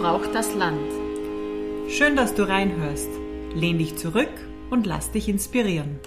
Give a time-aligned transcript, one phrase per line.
[0.00, 0.80] Braucht das Land.
[1.90, 3.10] Schön, dass du reinhörst.
[3.54, 4.30] Lehn dich zurück
[4.70, 6.00] und lass dich inspirieren.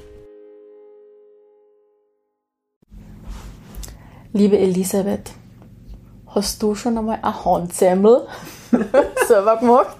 [4.31, 5.33] Liebe Elisabeth,
[6.25, 8.25] hast du schon einmal ein Handsemmel
[9.27, 9.97] selber gemacht?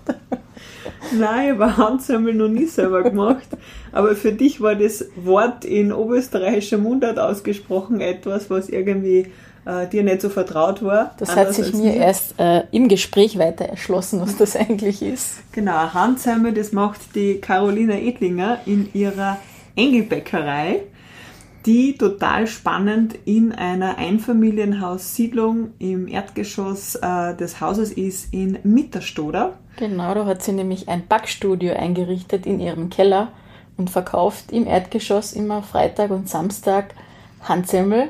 [1.16, 3.50] Nein, ich habe Handsemmel noch nie selber gemacht.
[3.92, 9.28] Aber für dich war das Wort in oberösterreichischer Mundart ausgesprochen etwas, was irgendwie
[9.66, 11.12] äh, dir nicht so vertraut war.
[11.18, 15.52] Das hat sich mir erst äh, im Gespräch weiter erschlossen, was das eigentlich ist.
[15.52, 19.38] Genau, Handsemmel, das macht die Carolina Edlinger in ihrer
[19.76, 20.82] Engelbäckerei,
[21.66, 29.58] die total spannend in einer Einfamilienhaussiedlung im Erdgeschoss äh, des Hauses ist in Mitterstoder.
[29.78, 33.30] Genau, da hat sie nämlich ein Backstudio eingerichtet in ihrem Keller
[33.78, 36.94] und verkauft im Erdgeschoss immer Freitag und Samstag
[37.44, 38.10] Handsemmel,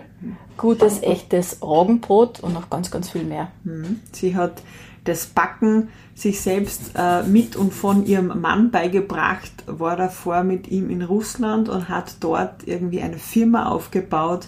[0.58, 3.50] gutes, echtes Roggenbrot und noch ganz, ganz viel mehr.
[3.64, 4.00] Mhm.
[4.12, 4.62] Sie hat
[5.04, 10.90] das Backen sich selbst äh, mit und von ihrem Mann beigebracht, war davor mit ihm
[10.90, 14.48] in Russland und hat dort irgendwie eine Firma aufgebaut.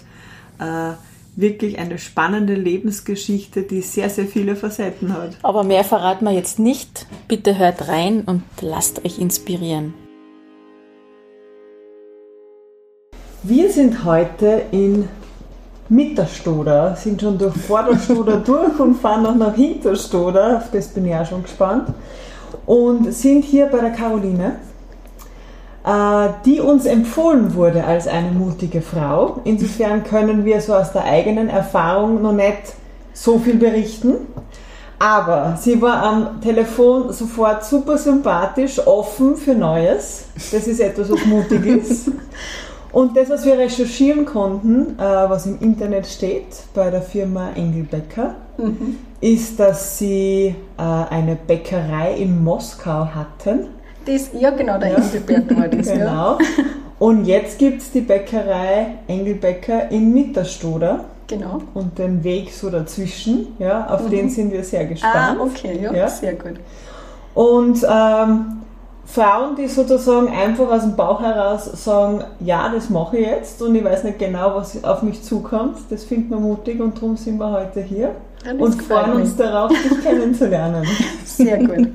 [0.58, 0.92] Äh,
[1.36, 5.36] wirklich eine spannende Lebensgeschichte, die sehr, sehr viele Facetten hat.
[5.42, 7.06] Aber mehr verraten wir jetzt nicht.
[7.28, 9.92] Bitte hört rein und lasst euch inspirieren.
[13.48, 15.08] Wir sind heute in
[15.88, 21.14] Mitterstoder, sind schon durch Vorderstoder durch und fahren noch nach Hinterstoder, auf das bin ich
[21.14, 21.90] auch schon gespannt.
[22.64, 24.56] Und sind hier bei der Caroline,
[25.84, 29.40] äh, die uns empfohlen wurde als eine mutige Frau.
[29.44, 32.74] Insofern können wir so aus der eigenen Erfahrung noch nicht
[33.12, 34.14] so viel berichten.
[34.98, 40.24] Aber sie war am Telefon sofort super sympathisch, offen für Neues.
[40.34, 42.10] Das ist etwas, was mutig ist.
[42.92, 48.34] Und das, was wir recherchieren konnten, äh, was im Internet steht bei der Firma Engelbecker,
[48.56, 48.98] mhm.
[49.20, 53.68] ist, dass sie äh, eine Bäckerei in Moskau hatten.
[54.06, 54.96] Das, ja, genau, der ja.
[54.96, 55.86] Engelbert war das.
[55.92, 56.04] genau.
[56.06, 56.38] Ja.
[56.98, 61.04] Und jetzt gibt es die Bäckerei Engelbecker in Mitterstoder.
[61.26, 61.60] Genau.
[61.74, 64.10] Und den Weg so dazwischen, ja, auf mhm.
[64.10, 65.38] den sind wir sehr gespannt.
[65.40, 66.08] Ah, okay, ja, ja.
[66.08, 66.54] sehr gut.
[67.34, 68.62] Und ähm,
[69.06, 73.74] Frauen, die sozusagen einfach aus dem Bauch heraus sagen, ja, das mache ich jetzt und
[73.74, 77.38] ich weiß nicht genau, was auf mich zukommt, das findet man mutig und darum sind
[77.38, 78.14] wir heute hier
[78.44, 79.26] ja, und freuen mich.
[79.26, 80.84] uns darauf, dich kennenzulernen.
[81.24, 81.88] Sehr gut.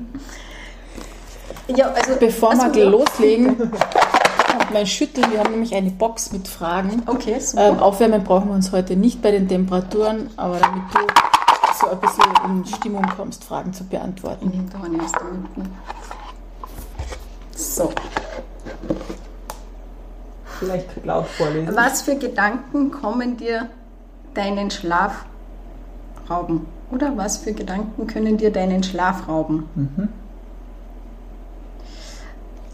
[1.68, 3.56] Ja, also bevor also, wir loslegen,
[4.72, 7.02] mein Schütteln, wir haben nämlich eine Box mit Fragen.
[7.06, 7.68] Okay, super.
[7.68, 11.00] Ähm, aufwärmen brauchen wir uns heute nicht bei den Temperaturen, aber damit du
[11.78, 14.48] so ein bisschen in Stimmung kommst, Fragen zu beantworten.
[14.48, 15.68] Ich nehme da eine erste mit.
[17.62, 17.92] So.
[20.58, 21.74] Vielleicht laut vorlesen.
[21.76, 23.68] Was für Gedanken kommen dir
[24.34, 25.24] deinen Schlaf
[26.28, 26.66] rauben?
[26.90, 29.68] Oder was für Gedanken können dir deinen Schlaf rauben?
[29.74, 30.08] Mhm.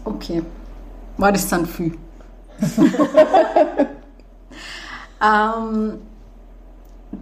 [0.03, 0.43] Okay.
[1.17, 1.97] War das dann viel?
[5.23, 5.93] ähm,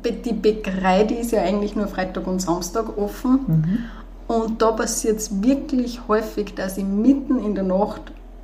[0.03, 3.39] die Bäckerei, die ist ja eigentlich nur Freitag und Samstag offen.
[3.47, 3.79] Mhm.
[4.27, 8.01] Und da passiert es wirklich häufig, dass ich mitten in der Nacht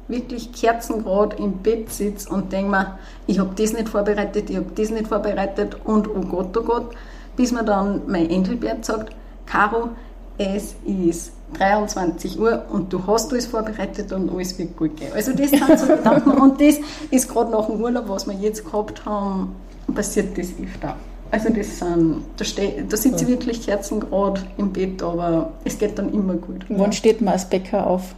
[0.07, 4.67] wirklich kerzengrad im Bett sitze und denke mir, ich habe das nicht vorbereitet, ich habe
[4.75, 6.95] das nicht vorbereitet und oh Gott, oh Gott,
[7.35, 9.89] bis mir dann mein Enkelbert sagt, Caro,
[10.37, 15.11] es ist 23 Uhr und du hast alles vorbereitet und alles wird gut gehen.
[15.13, 16.79] Also das sind so Gedanken und das
[17.11, 19.55] ist gerade nach dem Urlaub, was wir jetzt gehabt haben,
[19.93, 20.95] passiert das öfter.
[21.33, 25.97] Also das sind, da, steh, da sitze ich wirklich kerzengrad im Bett, aber es geht
[25.97, 26.63] dann immer gut.
[26.69, 28.13] Wann steht man als Bäcker auf?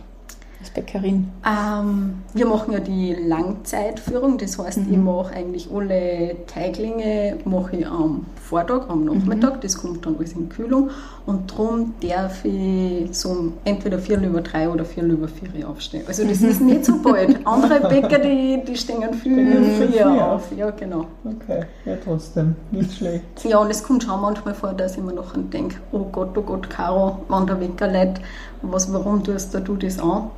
[0.66, 1.32] Als Bäckerin?
[1.46, 4.94] Ähm, wir machen ja die Langzeitführung, das heißt, mhm.
[4.94, 9.62] ich mache eigentlich alle Teiglinge mache ich am Vortag, am Nachmittag, mhm.
[9.62, 10.90] das kommt dann alles in Kühlung
[11.26, 16.04] und darum darf ich so entweder 4 über 3 oder 4 über 4 aufstehen.
[16.08, 17.46] Also das ist nicht so bald.
[17.46, 19.92] Andere Bäcker, die, die stehen viel mhm.
[19.92, 20.52] früher auf.
[20.56, 21.06] Ja, genau.
[21.24, 23.24] Okay, ja trotzdem, nicht schlecht.
[23.44, 26.42] Ja, und es kommt schon manchmal vor, dass ich mir nachher denke, oh Gott, oh
[26.42, 28.20] Gott, Caro, wenn der Wecker lädt,
[28.62, 30.30] was, warum tust du das an?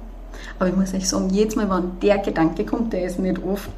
[0.59, 3.69] Aber ich muss euch sagen, jedes Mal, wenn der Gedanke kommt, der ist nicht oft,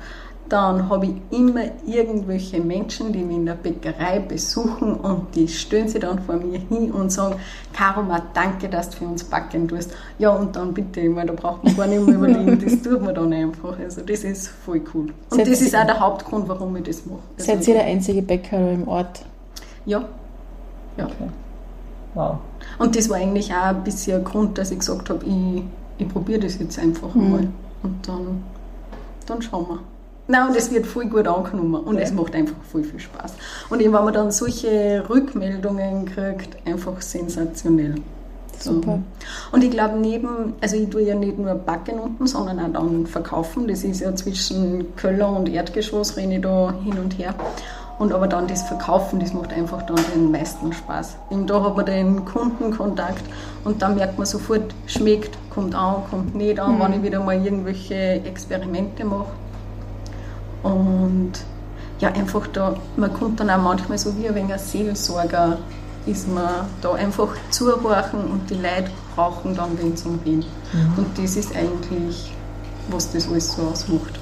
[0.49, 5.87] dann habe ich immer irgendwelche Menschen, die mich in der Bäckerei besuchen und die stellen
[5.87, 7.35] sich dann vor mir hin und sagen,
[7.71, 9.93] Caro, mal danke, dass du für uns backen tust.
[10.17, 13.13] Ja, und dann bitte, weil da braucht man gar nicht mehr überlegen, das tut man
[13.13, 13.77] dann einfach.
[13.79, 15.13] Also das ist voll cool.
[15.29, 17.19] Und Seid das ist auch der Hauptgrund, warum ich das mache.
[17.37, 19.23] Seid also ihr der einzige Bäcker im Ort?
[19.85, 20.03] Ja.
[20.97, 21.05] ja.
[21.05, 21.29] Okay.
[22.15, 22.37] Wow.
[22.79, 25.63] Und das war eigentlich auch ein bisschen ein Grund, dass ich gesagt habe, ich
[25.99, 27.31] ich probiere das jetzt einfach mhm.
[27.31, 27.47] mal
[27.83, 28.43] und dann,
[29.27, 29.79] dann schauen wir.
[30.27, 32.01] Nein, und es wird voll gut angenommen und Ja.
[32.01, 33.33] es macht einfach voll viel Spaß.
[33.69, 37.95] Und wenn man dann solche Rückmeldungen kriegt, einfach sensationell.
[38.59, 38.99] Super.
[39.51, 43.07] Und ich glaube, neben, also ich tue ja nicht nur backen unten, sondern auch dann
[43.07, 43.67] verkaufen.
[43.67, 47.33] Das ist ja zwischen Keller und Erdgeschoss, renne ich da hin und her.
[47.99, 51.17] Und aber dann das Verkaufen, das macht einfach dann den meisten Spaß.
[51.31, 53.23] Eben da hat man den Kundenkontakt
[53.65, 57.35] und dann merkt man sofort, schmeckt, kommt an, kommt nicht an, wenn ich wieder mal
[57.35, 59.33] irgendwelche Experimente mache.
[60.63, 61.33] Und
[61.99, 65.57] ja, einfach da, man kommt dann auch manchmal so wie ein wenig ein Seelsorger,
[66.05, 70.45] ist man da einfach zuhorchen und die Leute brauchen dann den zum Reden.
[70.95, 72.33] Und das ist eigentlich,
[72.89, 74.18] was das alles so ausmacht.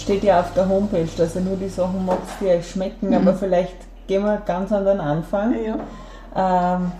[0.00, 3.34] Steht ja auf der Homepage, dass ihr nur die Sachen macht, die euch schmecken, aber
[3.34, 3.76] vielleicht
[4.06, 5.54] gehen wir ganz an den Anfang.
[5.62, 5.78] Ja.
[6.34, 6.92] Ähm,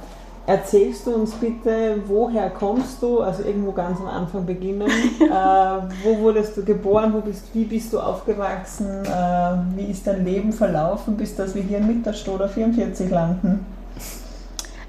[0.46, 3.20] erzählst du uns bitte, woher kommst du?
[3.20, 4.88] Also irgendwo ganz am Anfang beginnen.
[5.20, 5.24] äh,
[6.04, 7.14] wo wurdest du geboren?
[7.14, 9.04] Wo bist, wie bist du aufgewachsen?
[9.04, 13.64] Äh, wie ist dein Leben verlaufen, bis dass wir hier in Mitterstoder 44 landen?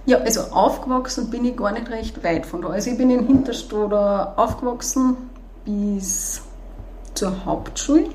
[0.05, 2.69] Ja, also aufgewachsen bin ich gar nicht recht weit von da.
[2.69, 5.15] Also ich bin in Hinterstoder aufgewachsen
[5.63, 6.41] bis
[7.13, 8.09] zur Hauptschule.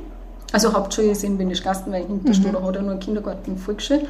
[0.53, 4.07] Also Hauptschule ist in Windischgasten, weil Hinterstoder hat ja nur Kindergarten und Volksschule.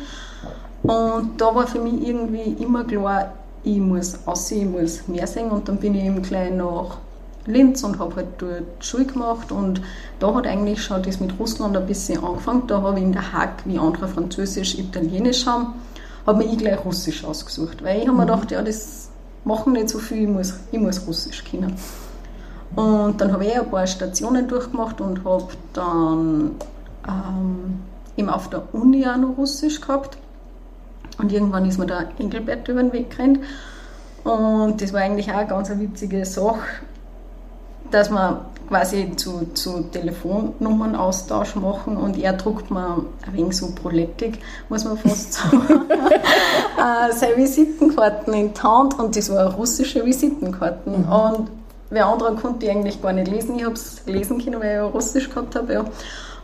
[0.83, 3.33] Und da war für mich irgendwie immer klar,
[3.65, 5.51] ich muss aussehen, ich muss mehr sehen.
[5.51, 6.99] Und dann bin ich eben gleich nach
[7.47, 9.51] Linz und habe halt dort Schule gemacht.
[9.51, 9.81] Und
[10.21, 12.67] da hat eigentlich schon das mit Russland ein bisschen angefangen.
[12.67, 15.75] Da habe ich in der Hack, wie andere Französisch, Italienisch haben,
[16.27, 17.83] habe mir ich gleich Russisch ausgesucht.
[17.83, 19.09] Weil ich habe mir gedacht, ja, das
[19.45, 21.75] machen nicht so viel, ich muss, ich muss Russisch können.
[22.77, 26.51] Und dann habe ich ein paar Stationen durchgemacht und habe dann
[27.09, 27.81] ähm,
[28.17, 30.19] eben auf der Uni auch noch Russisch gehabt.
[31.19, 33.41] Und irgendwann ist mir der Engelbert über den Weg gerannt.
[34.25, 36.61] Und das war eigentlich auch eine ganz eine witzige Sache,
[37.91, 44.41] dass wir quasi zu, zu Telefonnummern-Austausch machen und er druckt mir ein wenig so prolettig,
[44.69, 51.05] muss man fast sagen, äh, seine Visitenkarten in die Hand und das waren russische Visitenkarten.
[51.05, 51.49] Und
[51.91, 53.59] wer andere konnte ich eigentlich gar nicht lesen.
[53.59, 55.73] Ich habe es lesen können, weil ich ja Russisch gehabt habe.
[55.73, 55.85] Ja.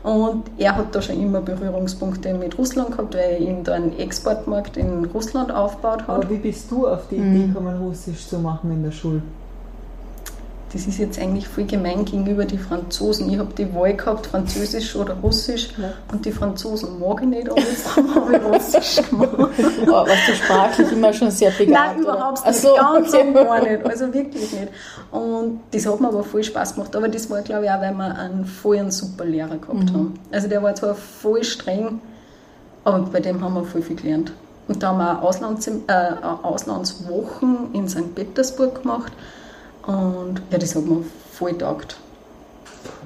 [0.02, 3.96] Und er hat da schon immer Berührungspunkte mit Russland gehabt, weil er ihm da einen
[3.98, 6.08] Exportmarkt in Russland aufgebaut hat.
[6.08, 9.22] Aber wie bist du auf die Idee gekommen, Russisch zu machen in der Schule?
[10.72, 13.30] Das ist jetzt eigentlich voll gemein gegenüber den Franzosen.
[13.30, 15.68] Ich habe die Wahl gehabt, Französisch oder Russisch.
[15.76, 15.92] Ja.
[16.10, 19.36] Und die Franzosen mag ich nicht, aber jetzt habe ich Russisch gemacht.
[19.86, 21.70] Warst du sprachlich immer schon sehr begabt?
[21.70, 22.48] Nein, überhaupt oder?
[22.48, 22.60] nicht.
[22.62, 23.84] So, Ganz und gar nicht.
[23.84, 24.68] Also wirklich nicht.
[25.10, 26.96] Und das hat mir aber voll Spaß gemacht.
[26.96, 30.14] Aber das war, glaube ich, auch, weil wir einen vollen super Lehrer gehabt haben.
[30.30, 32.00] Also der war zwar voll streng,
[32.84, 34.32] aber bei dem haben wir voll viel gelernt.
[34.68, 35.72] Und da haben wir auch Auslands, äh,
[36.42, 38.14] Auslandswochen in St.
[38.14, 39.12] Petersburg gemacht.
[39.86, 41.02] Und ja, das hat mir
[41.32, 41.96] voll taugt.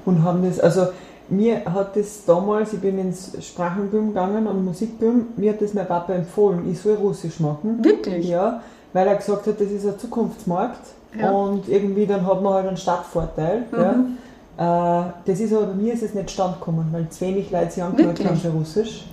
[0.05, 0.87] Und haben das, also
[1.29, 5.87] mir hat das damals, ich bin ins Sprachenbühm gegangen und Musikbühm, mir hat das mein
[5.87, 7.83] Papa empfohlen, ich soll Russisch machen.
[7.83, 8.27] Wirklich?
[8.29, 8.61] Ja,
[8.93, 10.79] weil er gesagt hat, das ist ein Zukunftsmarkt
[11.19, 11.31] Ja.
[11.31, 13.65] und irgendwie dann hat man halt einen Stadtvorteil.
[13.71, 14.17] Mhm.
[14.57, 15.05] Ja.
[15.07, 17.71] Äh, das ist aber bei mir ist es nicht stand gekommen, weil zu wenig Leute
[17.71, 19.05] sich angehört haben für Russisch.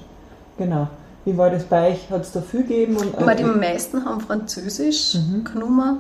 [0.58, 0.87] Genau.
[1.25, 2.08] Wie war das bei euch?
[2.11, 2.96] Hat es da viel gegeben?
[2.96, 5.44] Und, Aber die meisten haben Französisch Mhm.
[5.44, 5.99] genommen.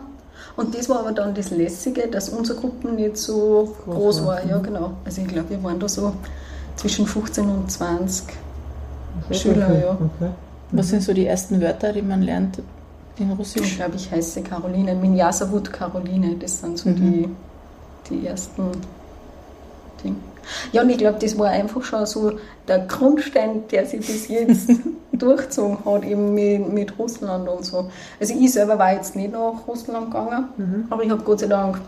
[0.56, 4.26] Und das war aber dann das Lässige, dass unsere Gruppe nicht so Groß groß, war.
[4.36, 4.46] war.
[4.46, 4.92] Ja, genau.
[5.04, 6.12] Also ich glaube, wir waren da so
[6.76, 8.26] zwischen 15 und 20.
[9.26, 9.90] Okay, Schüler, okay, ja.
[9.92, 10.30] Okay.
[10.72, 12.58] Was sind so die ersten Wörter, die man lernt
[13.16, 13.76] in Ich Russisch?
[13.76, 14.94] glaube, ich heiße Caroline.
[14.94, 16.36] Minjasavut Caroline.
[16.38, 16.96] Das sind so Mhm.
[16.96, 17.28] die,
[18.10, 18.62] die ersten
[20.02, 20.16] Dinge.
[20.72, 22.32] Ja, und ich glaube, das war einfach schon so
[22.68, 24.70] der Grundstein, der sich bis jetzt
[25.12, 27.88] durchgezogen hat, eben mit, mit Russland und so.
[28.20, 30.84] Also ich selber war jetzt nicht nach Russland gegangen, Mhm.
[30.90, 31.80] aber ich habe Gott sei Dank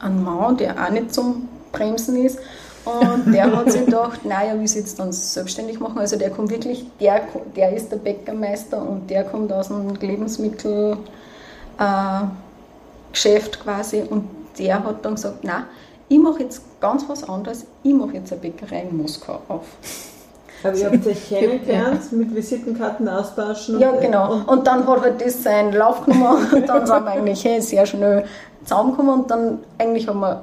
[0.00, 2.38] einen Mann, der auch nicht zum Bremsen ist.
[2.84, 5.98] Und der hat sich gedacht, naja, will es jetzt dann selbstständig machen.
[5.98, 7.22] Also der kommt wirklich, der,
[7.56, 10.98] der ist der Bäckermeister und der kommt aus dem Lebensmittelgeschäft
[11.78, 14.02] äh, quasi.
[14.02, 14.28] Und
[14.58, 15.64] der hat dann gesagt, na,
[16.14, 17.66] ich mache jetzt ganz was anderes.
[17.82, 19.62] Ich mache jetzt eine Bäckerei in Moskau auf.
[20.62, 23.80] Aber ihr habt euch kennengelernt, mit Visitenkarten austauschen?
[23.80, 24.32] Ja, und- genau.
[24.32, 27.60] Und, Und dann hat halt das seinen Lauf genommen und dann sind wir eigentlich hey,
[27.60, 28.24] sehr schnell
[28.62, 30.42] zusammengekommen und dann eigentlich haben wir,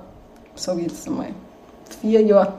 [0.55, 1.27] sage ich jetzt einmal,
[2.01, 2.53] vier Jahre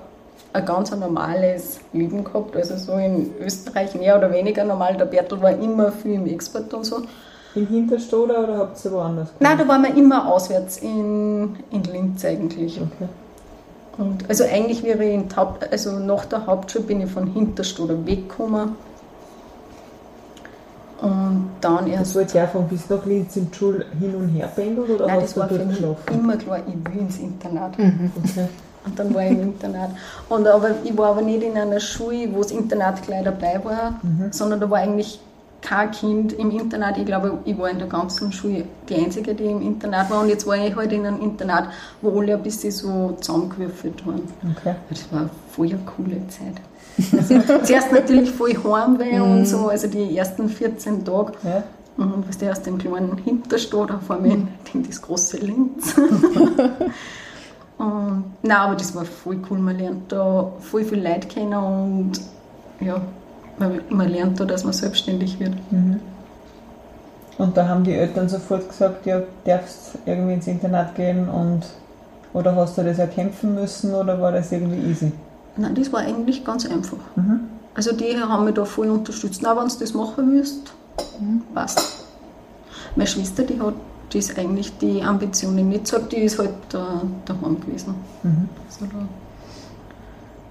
[0.55, 2.57] ein ganz normales Leben gehabt.
[2.57, 4.97] Also so in Österreich mehr oder weniger normal.
[4.97, 7.03] Der Bertel war immer viel im Export und so.
[7.55, 12.25] In Hinterstoder oder habt ihr woanders Nein, da waren wir immer auswärts in, in Linz
[12.25, 12.81] eigentlich.
[12.81, 13.09] Okay.
[13.99, 18.07] Und also eigentlich wäre ich in Haupt, also nach der Hauptschule bin ich von Hinterstoder
[18.07, 18.71] weggekommen.
[21.03, 22.15] Und dann erst.
[22.15, 25.07] wollte ich auch fragen, bist du nach Linz im Schul hin und her pendelt oder
[25.09, 26.15] Nein, hast das war du für dort mich geschlafen?
[26.15, 27.77] immer klar, ich will ins Internat.
[27.79, 28.13] Mhm.
[28.25, 28.49] Okay.
[28.85, 29.91] Und dann war ich im Internat.
[30.29, 34.01] Und aber ich war aber nicht in einer Schule, wo das Internat gleich dabei war,
[34.31, 35.21] sondern da war eigentlich
[35.63, 36.99] kein Kind im Internat.
[36.99, 40.21] Ich glaube, ich war in der ganzen Schule die Einzige, die im Internat war.
[40.21, 41.69] Und jetzt war ich halt in einem Internat,
[42.03, 44.23] wo alle ein bisschen so zusammengewürfelt waren.
[44.57, 44.75] Okay.
[44.91, 46.61] Das war voll eine coole Zeit.
[47.13, 51.33] Also, zuerst natürlich voll Heimweh und so, also die ersten 14 Tage.
[51.43, 51.63] Ja.
[51.97, 54.49] Und was der aus dem kleinen Hinterstadt auf einmal in
[54.87, 55.95] das große Linz.
[57.79, 59.59] und, nein, aber das war voll cool.
[59.59, 62.13] Man lernt da voll viel Leute kennen und
[62.81, 63.01] ja,
[63.59, 65.55] man, man lernt da, dass man selbstständig wird.
[67.39, 71.63] Und da haben die Eltern sofort gesagt, ja, darfst irgendwie ins Internat gehen und
[72.35, 75.13] oder hast du das erkämpfen müssen oder war das irgendwie easy?
[75.57, 76.99] Nein, das war eigentlich ganz einfach.
[77.75, 79.41] Also die haben mich da voll unterstützt.
[79.43, 80.73] Na, wenn du das machen willst,
[81.55, 82.05] passt.
[82.97, 83.75] Meine Schwester, die hat
[84.13, 87.95] das eigentlich die Ambitionen nicht gesagt, die ist halt da, daheim gewesen.
[88.69, 89.07] Also da,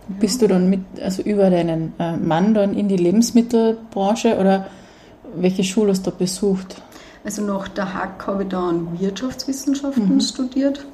[0.08, 4.68] Bist du dann mit, also über deinen äh, Mann dann in die Lebensmittelbranche oder
[5.36, 6.82] welche Schule hast du da besucht?
[7.24, 10.86] also nach der Hack habe ich dann Wirtschaftswissenschaften studiert,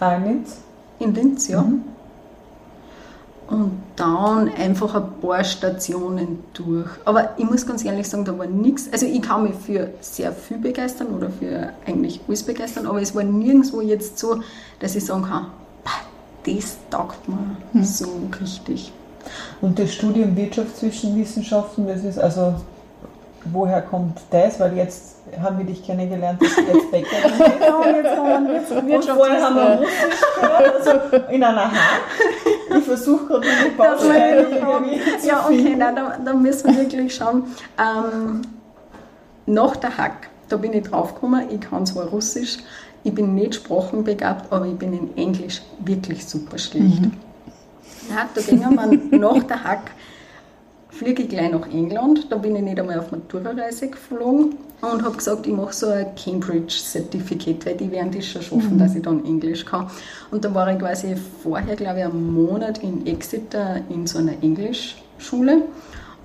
[0.00, 0.56] Ah, in Linz?
[0.98, 1.64] in Linz, ja.
[3.46, 6.88] Und dann einfach ein paar Stationen durch.
[7.04, 8.88] Aber ich muss ganz ehrlich sagen, da war nichts.
[8.90, 13.14] Also ich kann mich für sehr viel begeistern oder für eigentlich alles begeistern, aber es
[13.14, 14.40] war nirgendwo jetzt so,
[14.80, 15.46] dass ich sagen kann,
[15.84, 16.00] "Pah,
[16.44, 18.06] das taugt mir so
[18.40, 18.92] richtig.
[19.60, 22.54] Und das Studium Wirtschaftswissenschaften, das ist also,
[23.46, 24.60] woher kommt das?
[24.60, 27.40] Weil jetzt haben wir dich kennengelernt, dass du jetzt Bäckerin bist.
[27.50, 28.16] Und jetzt
[28.70, 31.78] haben wir Und vorher haben wir Russisch gehört, also in einer Hand.
[32.76, 37.14] Ich versuche gerade meine Bausteine irgendwie zu Ja, okay, nein, da, da müssen wir wirklich
[37.14, 37.44] schauen.
[37.78, 38.42] Ähm,
[39.46, 42.58] nach der Hack, da bin ich draufgekommen, ich kann zwar Russisch,
[43.04, 47.02] ich bin nicht sprachenbegabt, aber ich bin in Englisch wirklich super schlecht.
[48.08, 48.74] Ja, da gingen
[49.10, 49.90] wir nach der Hack,
[50.88, 55.16] fliege ich gleich nach England, da bin ich nicht einmal auf Matura-Reise geflogen und habe
[55.16, 59.24] gesagt, ich mache so ein Cambridge-Zertifikat, weil die werden das schon schaffen, dass ich dann
[59.24, 59.90] Englisch kann.
[60.30, 64.42] Und da war ich quasi vorher, glaube ich, einen Monat in Exeter in so einer
[64.42, 65.62] Englischschule.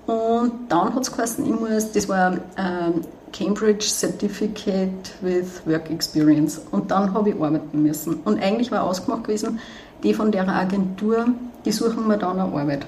[0.05, 6.61] Und dann hat es geheißen, ich muss, das war ähm, Cambridge Certificate with Work Experience.
[6.71, 8.15] Und dann habe ich arbeiten müssen.
[8.25, 9.59] Und eigentlich war ausgemacht gewesen,
[10.03, 11.27] die von der Agentur,
[11.65, 12.85] die suchen mir dann eine Arbeit.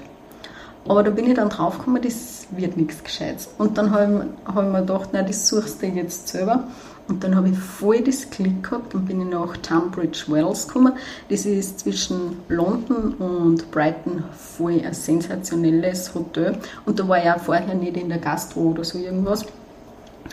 [0.88, 3.48] Aber da bin ich dann draufgekommen, das wird nichts Gescheites.
[3.58, 6.64] Und dann habe ich, hab ich mir gedacht, nein, das suchst du jetzt selber.
[7.08, 10.94] Und dann habe ich voll das Klick gehabt und bin ich nach Tunbridge Wells gekommen.
[11.28, 16.56] Das ist zwischen London und Brighton voll ein sensationelles Hotel.
[16.86, 19.44] Und da war ich auch vorher nicht in der Gastro oder so irgendwas.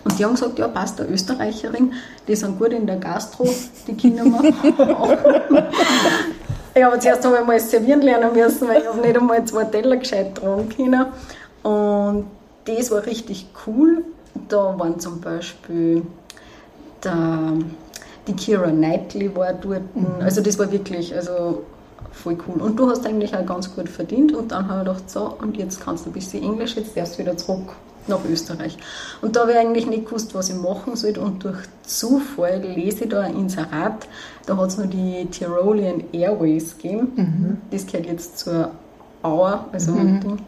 [0.04, 1.94] Und die haben gesagt, ja, passt, eine Österreicherin,
[2.28, 3.48] die sind gut in der Gastro,
[3.88, 4.54] die Kinder machen.
[6.76, 9.66] ja, aber zuerst habe ich mal servieren lernen müssen, weil ich habe nicht einmal zwei
[9.66, 11.06] Teller gescheit tragen können.
[11.64, 12.26] Und
[12.66, 14.04] das war richtig cool.
[14.48, 16.04] Da waren zum Beispiel
[17.04, 17.54] der,
[18.28, 19.82] die Kira Knightley war dort.
[20.22, 21.64] Also das war wirklich also
[22.12, 22.62] voll cool.
[22.62, 24.34] Und du hast eigentlich auch ganz gut verdient.
[24.34, 27.16] Und dann habe ich gedacht, so, und jetzt kannst du ein bisschen Englisch, jetzt darfst
[27.16, 27.74] du wieder zurück
[28.10, 28.78] nach Österreich.
[29.22, 31.18] Und da habe ich eigentlich nicht gewusst, was ich machen soll.
[31.18, 34.08] Und durch Zufall lese ich da ein Inserat,
[34.46, 37.62] da hat es noch die Tyrolean Airways gegeben.
[37.72, 38.72] Das gehört jetzt zur
[39.22, 40.40] Auer, also Ding.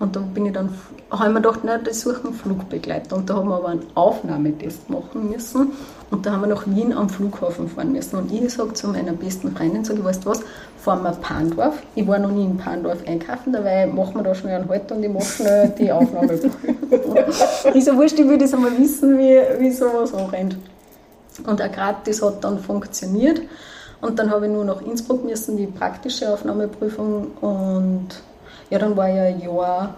[0.00, 0.70] Und da bin ich dann,
[1.10, 3.16] habe ich mir gedacht, nein, das suche einen Flugbegleiter.
[3.16, 5.72] Und da haben wir aber einen Aufnahmetest machen müssen.
[6.10, 8.16] Und da haben wir nach Wien am Flughafen fahren müssen.
[8.16, 10.40] Und ich sage zu meiner besten Freundin, sage ich, weißt du was,
[10.78, 11.82] fahren wir Pandorf.
[11.94, 15.02] Ich war noch nie in Pandorf einkaufen, dabei machen wir da schnell einen Halt und
[15.02, 16.76] ich mache schnell die Aufnahmeprüfung.
[17.74, 20.56] ich so, wurscht, ich will das einmal wissen, wie, wie sowas anrennt.
[21.46, 23.42] Und auch gerade das hat dann funktioniert.
[24.00, 27.26] Und dann habe ich nur nach Innsbruck müssen, die praktische Aufnahmeprüfung.
[27.42, 28.08] Und
[28.70, 29.94] ja, dann war ich ein Jahr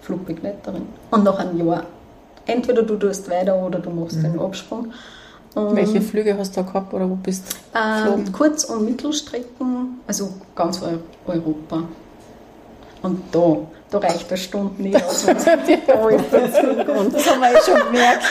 [0.00, 0.86] Flugbegleiterin.
[1.10, 1.84] Und nach einem Jahr,
[2.46, 4.92] entweder du tust weiter oder du machst den Absprung.
[5.54, 8.32] Und, Welche Flüge hast du da gehabt oder wo bist du ähm?
[8.32, 11.82] Kurz- und Mittelstrecken, also ganz Eu- Europa.
[13.02, 13.56] Und da,
[13.90, 15.36] da reicht eine Stunde nicht aus, wenn
[15.66, 18.24] die Das haben wir eh schon gemerkt.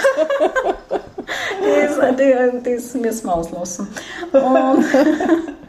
[2.64, 3.88] das, das müssen wir auslassen.
[4.32, 4.86] Und,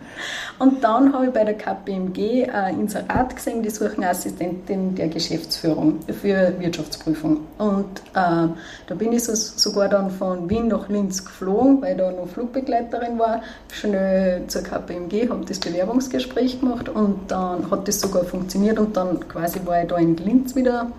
[0.58, 5.08] und dann habe ich bei der KPMG ein Inserat gesehen, die suchen eine Assistentin der
[5.08, 7.40] Geschäftsführung für Wirtschaftsprüfung.
[7.58, 8.48] Und äh,
[8.86, 13.18] da bin ich so, sogar dann von Wien nach Linz geflogen, weil da noch Flugbegleiterin
[13.18, 18.96] war, schnell zur KPMG, habe das Bewerbungsgespräch gemacht und dann hat das sogar funktioniert und
[18.96, 20.90] dann quasi war ich da in Linz wieder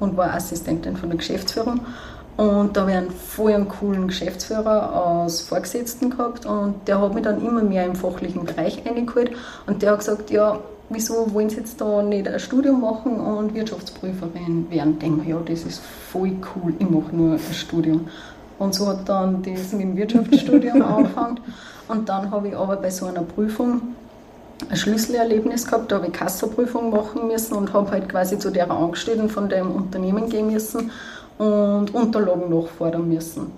[0.00, 1.80] und war Assistentin von der Geschäftsführung.
[2.36, 7.14] Und da habe ich einen voll einen coolen Geschäftsführer aus Vorgesetzten gehabt und der hat
[7.14, 9.30] mich dann immer mehr im fachlichen Bereich eingeholt
[9.66, 10.58] und der hat gesagt, ja,
[10.90, 14.98] wieso wollen Sie jetzt da nicht ein Studium machen und Wirtschaftsprüferin werden?
[14.98, 15.80] Denke ich, ja, das ist
[16.12, 18.06] voll cool, ich mache nur ein Studium.
[18.58, 21.40] Und so hat dann das mit dem Wirtschaftsstudium angefangen.
[21.88, 23.80] Und dann habe ich aber bei so einer Prüfung
[24.68, 28.70] ein Schlüsselerlebnis gehabt, da habe ich Kassaprüfung machen müssen und habe halt quasi zu der
[28.70, 30.90] Angestellten von dem Unternehmen gehen müssen
[31.38, 33.52] und Unterlagen nachfordern müssen.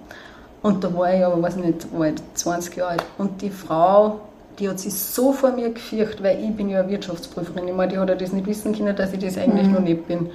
[0.62, 3.04] Und da war ich aber, weiß nicht, war ich 20 Jahre alt.
[3.16, 4.20] Und die Frau,
[4.58, 7.68] die hat sich so vor mir gefürchtet, weil ich bin ja eine Wirtschaftsprüferin.
[7.68, 9.74] Ich meine, die hat ja das nicht wissen können, dass ich das eigentlich mhm.
[9.74, 10.30] noch nicht bin.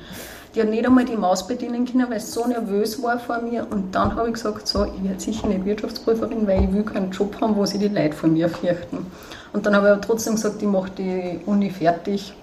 [0.55, 3.67] Die hat nicht einmal die Maus bedienen können, weil sie so nervös war vor mir.
[3.69, 7.11] Und dann habe ich gesagt, so, ich werde sicher nicht Wirtschaftsprüferin, weil ich will keinen
[7.11, 9.05] Job haben, wo sie die Leute vor mir fürchten.
[9.51, 12.33] Und dann habe ich aber trotzdem gesagt, ich mache die Uni fertig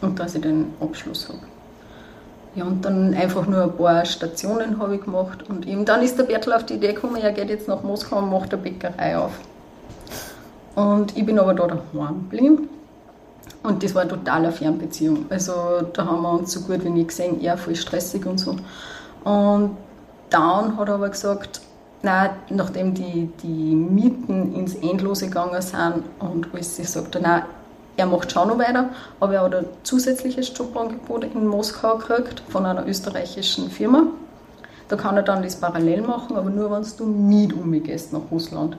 [0.00, 1.38] und dass ich den Abschluss habe.
[2.58, 5.48] Ja, und dann einfach nur ein paar Stationen habe ich gemacht.
[5.48, 8.18] Und eben dann ist der Bertel auf die Idee gekommen, er geht jetzt nach Moskau
[8.18, 9.30] und macht eine Bäckerei auf.
[10.74, 12.68] Und ich bin aber da daheim geblieben.
[13.62, 15.26] Und das war eine totale Fernbeziehung.
[15.30, 15.52] Also
[15.92, 18.56] da haben wir uns so gut wie nie gesehen, eher voll stressig und so.
[19.22, 19.76] Und
[20.30, 21.60] dann hat er aber gesagt,
[22.02, 27.42] nein, nachdem die, die Mieten ins Endlose gegangen sind und alles, ich sagte, nein,
[27.98, 32.64] er macht schon noch weiter, aber er hat ein zusätzliches Jobangebot in Moskau gekriegt von
[32.64, 34.04] einer österreichischen Firma.
[34.88, 38.76] Da kann er dann das parallel machen, aber nur, wenn du mit umgehst nach Russland.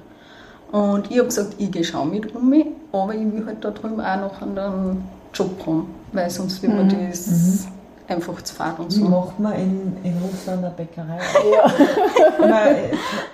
[0.71, 3.71] Und ich habe gesagt, ich gehe schon mit um mich, aber ich will halt da
[3.71, 7.09] drüben auch noch einen Job haben, weil sonst wird man mhm.
[7.09, 7.71] das mhm.
[8.07, 9.03] einfach zu fad und so.
[9.03, 11.19] Macht man in, in Russland eine Bäckerei?
[12.39, 12.65] Ja.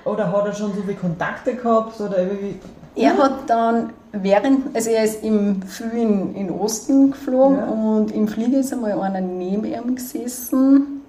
[0.03, 1.99] Oder hat er schon so viele Kontakte gehabt?
[2.01, 2.59] Oder wie?
[2.95, 3.91] Er hat dann
[4.21, 7.65] während, also er ist im Früh in, in Osten geflogen ja.
[7.65, 11.01] und im Flieger ist einmal einer neben ihm gesessen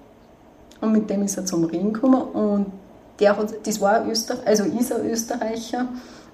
[0.81, 2.67] und mit dem ist er zum Reden gekommen und
[3.21, 5.87] der hat, das war ein Österreicher, also ist ein Österreicher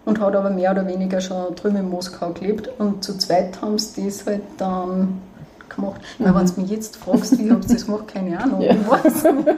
[0.05, 3.79] und hat aber mehr oder weniger schon drüben in Moskau gelebt und zu zweit haben
[3.79, 5.21] sie das halt dann
[5.69, 6.01] gemacht.
[6.19, 6.25] Mhm.
[6.25, 8.73] Weil wenn du mich jetzt fragst, wie habt ihr das gemacht, keine Ahnung, ja.
[8.73, 9.49] ich weiß nicht.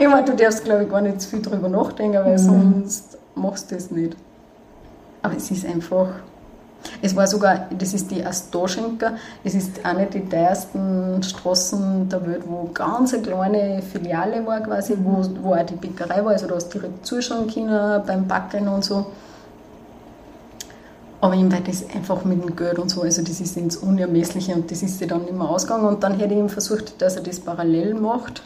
[0.00, 2.38] Ich meine, du darfst glaube ich gar nicht zu viel drüber nachdenken, weil mhm.
[2.38, 4.16] sonst machst du das nicht.
[5.22, 6.08] Aber es ist einfach
[7.02, 9.12] es war sogar, das ist die Astoschenka,
[9.44, 14.96] das ist eine der teuersten Straßen der Welt, wo ganz eine kleine Filiale war quasi,
[15.02, 18.68] wo, wo auch die Bäckerei war, also da hast du direkt zuschauen können beim Backen
[18.68, 19.06] und so.
[21.20, 24.54] Aber ihm war das einfach mit dem Geld und so, also das ist ins Unermessliche
[24.54, 27.16] und das ist sie dann nicht mehr ausgegangen und dann hätte ich ihm versucht, dass
[27.16, 28.42] er das parallel macht.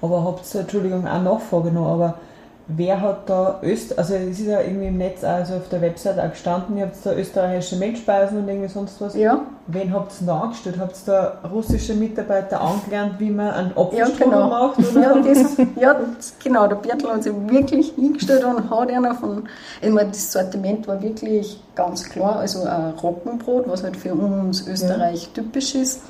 [0.00, 2.18] Aber habt ihr, Entschuldigung, auch Nachfrage noch, aber
[2.66, 6.18] wer hat da Öst, also es ist ja irgendwie im Netz, also auf der Website
[6.18, 9.14] auch gestanden, ihr habt da österreichische Milchspeisen und irgendwie sonst was.
[9.14, 9.40] Ja.
[9.66, 10.76] Wen habt ihr da angestellt?
[10.78, 14.48] Habt ihr da russische Mitarbeiter angelernt, wie man einen Apfelstrudel ja, genau.
[14.48, 14.78] macht?
[14.78, 15.00] Oder?
[15.00, 19.44] Ja, das, ja das, genau, der Bertel hat sich wirklich hingestellt und hat einer von,
[19.82, 24.66] ich meine, das Sortiment war wirklich ganz klar, also ein Roggenbrot, was halt für uns
[24.66, 25.42] Österreich ja.
[25.42, 26.02] typisch ist,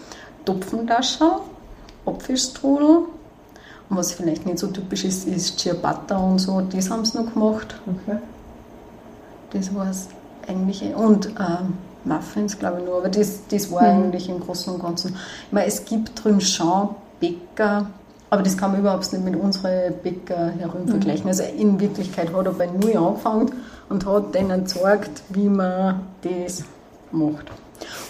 [0.45, 1.41] Topfentascher,
[2.07, 3.07] Apfelstrudel,
[3.91, 7.33] und was vielleicht nicht so typisch ist, ist Ciabatta und so, das haben sie noch
[7.33, 7.81] gemacht.
[7.87, 8.19] Okay.
[9.53, 10.09] Das war es
[10.49, 10.83] eigentlich.
[10.95, 14.05] Und ähm, Muffins, glaube ich nur, aber das, das war mhm.
[14.05, 15.17] eigentlich im Großen und Ganzen.
[15.47, 17.87] Ich meine, es gibt drüben schon Bäcker,
[18.31, 20.89] aber das kann man überhaupt nicht mit unseren Bäcker herum mhm.
[20.89, 21.29] vergleichen.
[21.29, 23.53] Also in Wirklichkeit hat er bei Null angefangen
[23.89, 26.65] und hat denen gezeigt, wie man das
[27.13, 27.51] macht.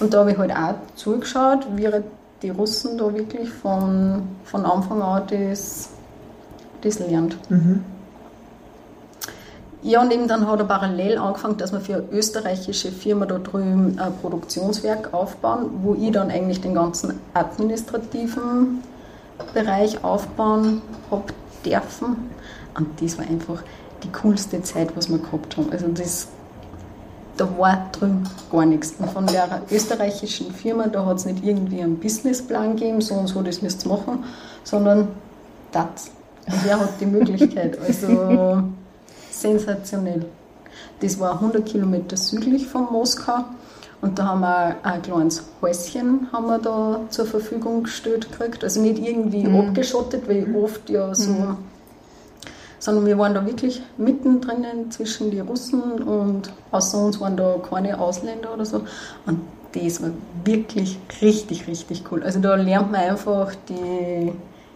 [0.01, 2.03] Und da habe ich halt auch zugeschaut, wie er
[2.45, 5.89] die Russen da wirklich von, von Anfang an das,
[6.83, 7.39] das lernt.
[7.51, 7.83] Mhm.
[9.83, 13.39] Ja, und eben dann hat er parallel angefangen, dass wir für eine österreichische Firma da
[13.39, 18.83] drüben ein Produktionswerk aufbauen, wo ich dann eigentlich den ganzen administrativen
[19.53, 21.33] Bereich aufbauen habe
[21.65, 22.17] dürfen.
[22.77, 23.63] Und das war einfach
[24.03, 25.71] die coolste Zeit, was wir gehabt haben.
[25.71, 26.29] Also das
[27.37, 28.95] da war drin gar nichts.
[28.99, 33.27] Und von der österreichischen Firma, da hat es nicht irgendwie einen Businessplan gegeben, so und
[33.27, 34.25] so, das müsst ihr machen,
[34.63, 35.09] sondern
[35.73, 36.11] das.
[36.47, 37.79] Und wer hat die Möglichkeit?
[37.87, 38.63] Also
[39.31, 40.25] sensationell.
[41.01, 43.45] Das war 100 Kilometer südlich von Moskau.
[44.01, 48.63] Und da haben wir ein kleines Häuschen haben wir da zur Verfügung gestellt gekriegt.
[48.63, 49.69] Also nicht irgendwie mhm.
[49.69, 51.57] abgeschottet, wie oft ja so mhm
[52.85, 57.99] sondern wir waren da wirklich mittendrin zwischen die Russen und außer uns waren da keine
[57.99, 58.83] Ausländer oder so.
[59.25, 59.41] Und
[59.73, 60.11] das war
[60.45, 62.23] wirklich richtig, richtig cool.
[62.23, 64.33] Also da lernt man einfach die,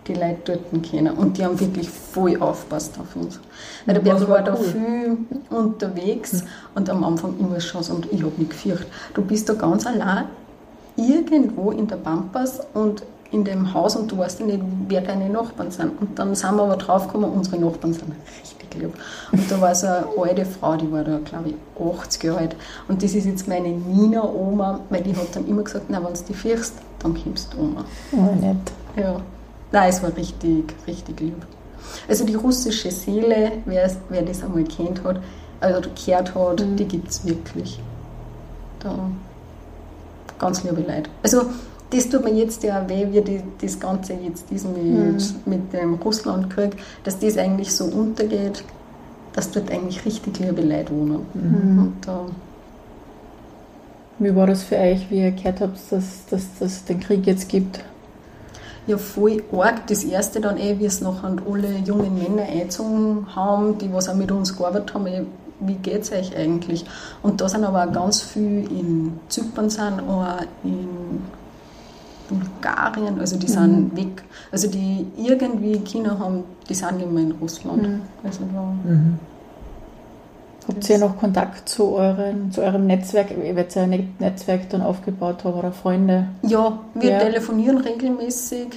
[0.07, 3.40] die Leute dort kennen und die haben wirklich voll aufgepasst auf uns.
[3.85, 5.18] Weil der Bertel war, war da viel
[5.51, 6.49] unterwegs mhm.
[6.77, 8.88] und am Anfang immer schon so, und ich habe mich gefürchtet.
[9.12, 10.25] Du bist da ganz allein
[10.97, 15.29] irgendwo in der Pampas und in dem Haus und du weißt ja nicht, wer deine
[15.29, 16.01] Nachbarn sind.
[16.01, 18.95] Und dann sind wir aber draufgekommen, unsere Nachbarn sind richtig lieb.
[19.33, 21.55] Und da war so eine alte Frau, die war da, glaube ich,
[22.01, 22.57] 80 Jahre alt.
[22.88, 26.21] Und das ist jetzt meine Nina-Oma, weil die hat dann immer gesagt, na, wenn du
[26.27, 27.85] die fürchst, dann kommst du Oma.
[28.12, 28.57] Oh, nett.
[28.97, 29.17] Ja.
[29.73, 31.47] Nein, es war richtig, richtig lieb.
[32.09, 35.21] Also die russische Seele, wer, wer das einmal kennt hat,
[35.61, 36.77] also gehört hat, Mhm.
[36.77, 37.79] die gibt es wirklich.
[38.81, 38.95] Da
[40.38, 41.11] ganz liebe Leute.
[41.23, 41.43] Also
[41.90, 45.94] das tut mir jetzt ja weh, wie die, das Ganze jetzt diesen mit, mit dem
[45.94, 48.62] Russlandkrieg, dass das eigentlich so untergeht,
[49.33, 51.27] dass dort eigentlich richtig liebe Leute wohnen.
[51.35, 52.27] Und da,
[54.18, 57.81] Wie war das für euch, wie ihr gehört habt, dass es den Krieg jetzt gibt?
[58.88, 59.87] ja, voll arg.
[59.87, 64.14] Das erste dann eh, wie es nachher alle jungen Männer eingezogen haben, die was auch
[64.14, 65.22] mit uns gearbeitet haben, eh,
[65.61, 66.85] wie geht es euch eigentlich?
[67.22, 71.20] Und da sind aber auch ganz viel in Zypern sind, auch in
[72.29, 74.23] Bulgarien, also die sind weg.
[74.53, 78.01] Also die irgendwie Kinder haben, die sind nicht mehr in Russland.
[78.25, 78.73] Also da,
[80.69, 83.31] Habt ihr noch Kontakt zu, euren, zu eurem Netzwerk?
[83.31, 86.27] Ihr werdet ja ein Net- Netzwerk dann aufgebaut haben oder Freunde?
[86.43, 87.19] Ja, wir Ja.
[87.21, 88.69] telefonieren regelmäßig,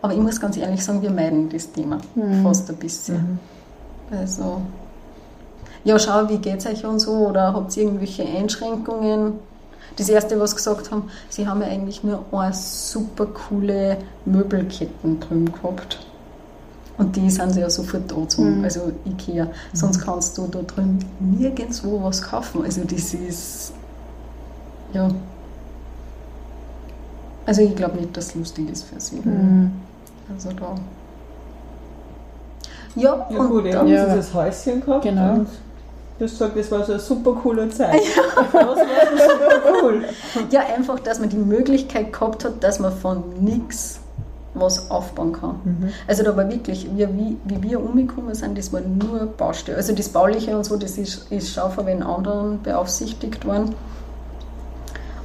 [0.00, 1.98] aber ich muss ganz ehrlich sagen, wir meiden das Thema
[2.42, 3.38] fast ein bisschen.
[4.10, 4.62] Also,
[5.84, 9.34] ja, schau, wie geht es euch und so, oder habt ihr irgendwelche Einschränkungen?
[9.96, 15.20] Das erste, was sie gesagt haben, sie haben ja eigentlich nur eine super coole Möbelketten
[15.20, 16.04] drüben gehabt.
[16.96, 19.48] Und die sind sie ja sofort da zum, also Ikea.
[19.72, 22.62] Sonst kannst du da drüben nirgendwo was kaufen.
[22.64, 23.72] Also das ist,
[24.92, 25.08] ja.
[27.46, 29.20] Also ich glaube nicht, dass es lustig ist für sie.
[30.32, 30.74] Also da.
[32.96, 34.06] Ja, Ja und gut, dann, Ja.
[34.14, 35.44] dieses Häuschen gehabt Genau.
[36.18, 38.00] Du hast gesagt, das war so eine super coole Zeit.
[38.52, 40.04] Was war denn super cool?
[40.50, 44.00] ja, einfach, dass man die Möglichkeit gehabt hat, dass man von nichts
[44.54, 45.92] was aufbauen kann.
[46.06, 49.76] Also da war wirklich, wir, wie, wie wir umgekommen sind, das war nur Baustelle.
[49.76, 53.74] Also das Bauliche und so, das ist, ist schon von den anderen beaufsichtigt worden.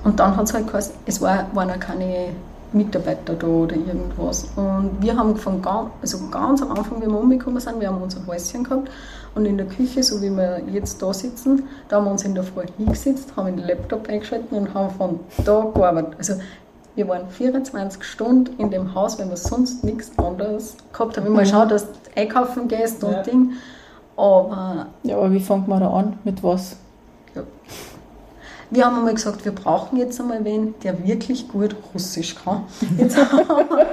[0.03, 2.29] Und dann hat es halt geheißen, es war, waren auch keine
[2.73, 4.47] Mitarbeiter da oder irgendwas.
[4.55, 8.01] Und wir haben von ganz, also ganz am Anfang, wie wir umgekommen sind, wir haben
[8.01, 8.89] unser Häuschen gehabt
[9.35, 12.35] und in der Küche, so wie wir jetzt da sitzen, da haben wir uns in
[12.35, 16.15] der Früh hingesetzt, haben den Laptop eingeschaltet und haben von da gearbeitet.
[16.17, 16.33] Also
[16.95, 21.27] wir waren 24 Stunden in dem Haus, wenn wir sonst nichts anderes gehabt haben.
[21.27, 23.23] Immer schauen, dass du einkaufen gehst und Ja.
[23.23, 23.51] Ding.
[24.17, 26.17] Aber Ja, aber wie fängt man da an?
[26.23, 26.75] Mit was?
[27.35, 27.43] ja.
[28.71, 32.65] Wir haben einmal gesagt, wir brauchen jetzt einmal wen, der wirklich gut Russisch kann.
[32.99, 33.87] Jetzt haben wir,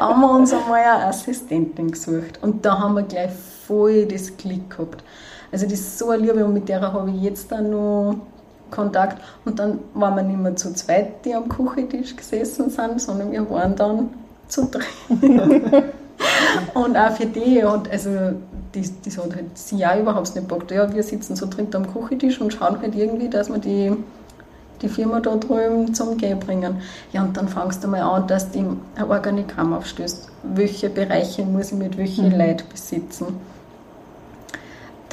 [0.00, 2.38] haben wir uns einmal eine Assistentin gesucht.
[2.40, 3.30] Und da haben wir gleich
[3.66, 5.04] voll das Glück gehabt.
[5.50, 8.16] Also das ist so eine Liebe und mit der habe ich jetzt dann noch
[8.70, 9.22] Kontakt.
[9.44, 13.48] Und dann waren wir nicht mehr zu zweit, die am Küchentisch gesessen sind, sondern wir
[13.50, 14.10] waren dann
[14.48, 14.84] zu dritt.
[16.74, 18.10] Und auch für die hat, also
[18.72, 20.70] das, das hat halt sie auch überhaupt nicht gepackt.
[20.70, 23.92] Ja, wir sitzen so dritt am Küchentisch und schauen halt irgendwie, dass wir die,
[24.80, 26.76] die Firma da drüben zum Gehen bringen.
[27.12, 28.76] Ja, und dann fangst du mal an, dass du ein
[29.08, 30.28] Organigramm aufstößt.
[30.54, 33.26] Welche Bereiche muss ich mit welchen Leuten besitzen?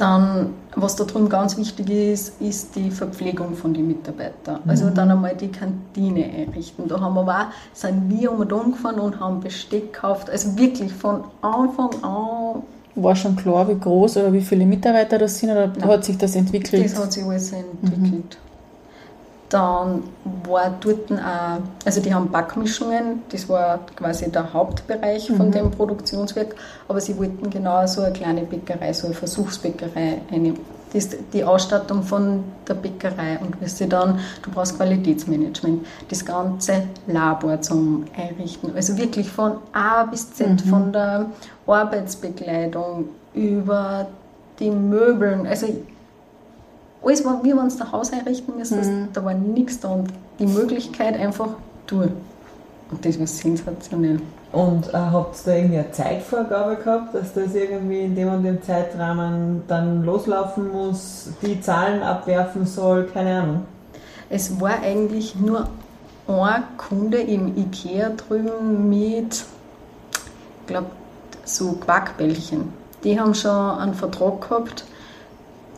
[0.00, 4.60] Dann, was da drüben ganz wichtig ist, ist die Verpflegung von den Mitarbeitern.
[4.66, 6.88] Also dann einmal die Kantine einrichten.
[6.88, 10.30] Da haben wir auch, sind wir um und um gefahren und haben Besteck gekauft.
[10.30, 12.62] Also wirklich von Anfang an,
[12.94, 16.34] War schon klar, wie groß oder wie viele Mitarbeiter das sind oder hat sich das
[16.34, 16.82] entwickelt?
[16.82, 18.38] das hat sich alles entwickelt.
[19.50, 20.04] Dann
[20.48, 26.54] war dort auch, also die haben Backmischungen, das war quasi der Hauptbereich von dem Produktionswerk,
[26.86, 30.60] aber sie wollten genau so eine kleine Bäckerei, so eine Versuchsbäckerei einnehmen.
[30.92, 36.24] Das ist die Ausstattung von der Bäckerei und wirst du dann, du brauchst Qualitätsmanagement, das
[36.24, 41.26] ganze Labor zum Einrichten, also wirklich von A bis Z, von der
[41.66, 44.06] Arbeitsbekleidung über
[44.60, 45.66] die Möbeln, also
[47.02, 50.08] alles, war- wie wir uns das Haus einrichten müssen, da war nichts da und
[50.38, 51.48] die Möglichkeit einfach
[51.86, 52.12] tun.
[52.90, 54.20] Und das war sensationell.
[54.52, 58.42] Und äh, habt ihr da irgendwie eine Zeitvorgabe gehabt, dass das irgendwie in dem und
[58.42, 63.60] dem Zeitrahmen dann loslaufen muss, die Zahlen abwerfen soll, keine Ahnung.
[64.28, 65.68] Es war eigentlich nur
[66.26, 69.44] ein Kunde im Ikea drüben mit,
[70.62, 70.86] ich glaube,
[71.44, 72.72] so Quarkbällchen.
[73.04, 74.84] Die haben schon einen Vertrag gehabt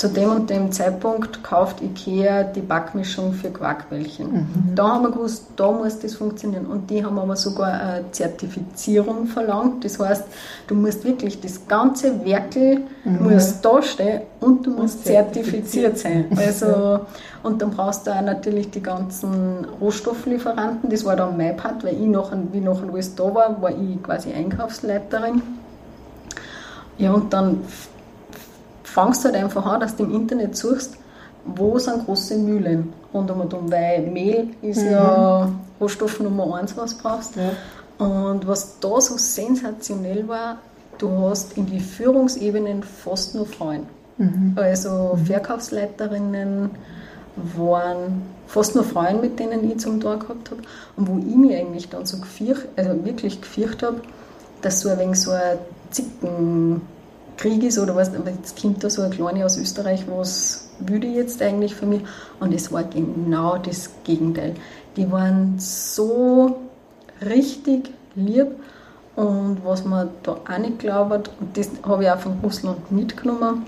[0.03, 4.49] zu dem und dem Zeitpunkt kauft Ikea die Backmischung für Quarkbällchen.
[4.75, 6.67] Da haben wir gewusst, da muss das funktionieren.
[6.67, 9.85] Und die haben aber sogar eine Zertifizierung verlangt.
[9.85, 10.25] Das heißt,
[10.67, 16.27] du musst wirklich das ganze Werkel muss da stehen und du musst zertifiziert sein.
[16.37, 17.07] Also,
[17.45, 20.91] und dann brauchst du auch natürlich die ganzen Rohstofflieferanten.
[20.91, 24.03] Das war dann mein Part, weil ich nachher, wie nachher alles da war, war ich
[24.03, 25.43] quasi Einkaufsleiterin.
[26.99, 27.61] Ja, und dann
[28.93, 30.97] fangst du halt einfach an, dass du im Internet suchst,
[31.45, 35.51] wo sind große Mühlen rund um und um, weil Mehl ist ja
[35.81, 37.37] Rohstoff Nummer eins, was du brauchst.
[37.37, 37.51] Ja.
[38.05, 40.59] Und was da so sensationell war,
[40.99, 43.87] du hast in die Führungsebenen fast nur Frauen.
[44.57, 46.71] Also Verkaufsleiterinnen
[47.57, 50.63] waren fast nur Frauen, mit denen ich zum Tor gehabt habe.
[50.97, 54.01] Und wo ich mich eigentlich dann so gefürcht, also wirklich gefürchtet habe,
[54.61, 56.81] dass so ein wenig so ein
[57.43, 61.07] Zickenkrieg ist oder was, aber jetzt kommt da so eine kleine aus Österreich, was würde
[61.07, 62.03] ich jetzt eigentlich für mich?
[62.41, 64.55] Und es war genau das Gegenteil.
[64.97, 66.59] Die waren so
[67.25, 68.49] richtig lieb
[69.17, 73.67] und was man da auch nicht glaubt, und das habe ich auch von Russland mitgenommen,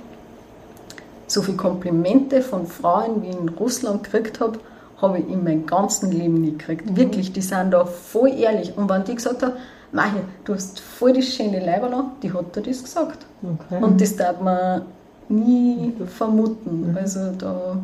[1.26, 4.58] so viele Komplimente von Frauen, wie ich in Russland gekriegt habe,
[5.00, 6.96] habe ich in meinem ganzen Leben nicht gekriegt.
[6.96, 8.76] Wirklich, die sind da voll ehrlich.
[8.76, 9.54] Und wenn die gesagt haben,
[9.94, 13.24] Mache, du hast voll das schöne Leiberl an, die hat dir das gesagt.
[13.42, 13.82] Okay.
[13.82, 14.82] Und das darf man
[15.28, 16.96] nie vermuten.
[17.00, 17.76] Also da,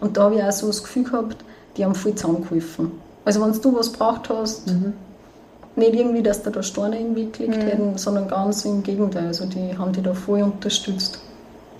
[0.00, 1.36] und da habe ich auch so das Gefühl gehabt,
[1.76, 2.90] die haben voll zusammengeholfen.
[3.24, 4.66] Also wenn du was braucht hast,
[5.76, 9.26] nicht irgendwie, dass da da Steine irgendwie geklickt hätten, sondern ganz im Gegenteil.
[9.26, 11.20] Also die haben die da voll unterstützt.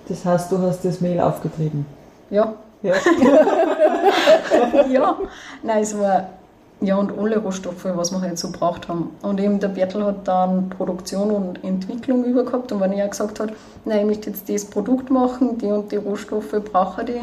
[0.08, 1.86] Das heißt, du hast das Mehl aufgetrieben.
[2.30, 2.94] Ja, Ja.
[4.88, 5.16] ja.
[5.62, 6.28] Nein, es war,
[6.80, 9.10] ja, und alle Rohstoffe, was wir halt so braucht haben.
[9.22, 12.70] Und eben der Bertel hat dann Produktion und Entwicklung über gehabt.
[12.70, 13.52] Und wenn er gesagt hat,
[13.84, 17.22] nein, ich möchte jetzt das Produkt machen, die und die Rohstoffe brauche ich,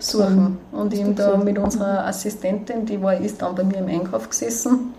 [0.00, 0.58] suchen.
[0.72, 4.94] Und eben da mit unserer Assistentin, die war, ist dann bei mir im Einkauf gesessen.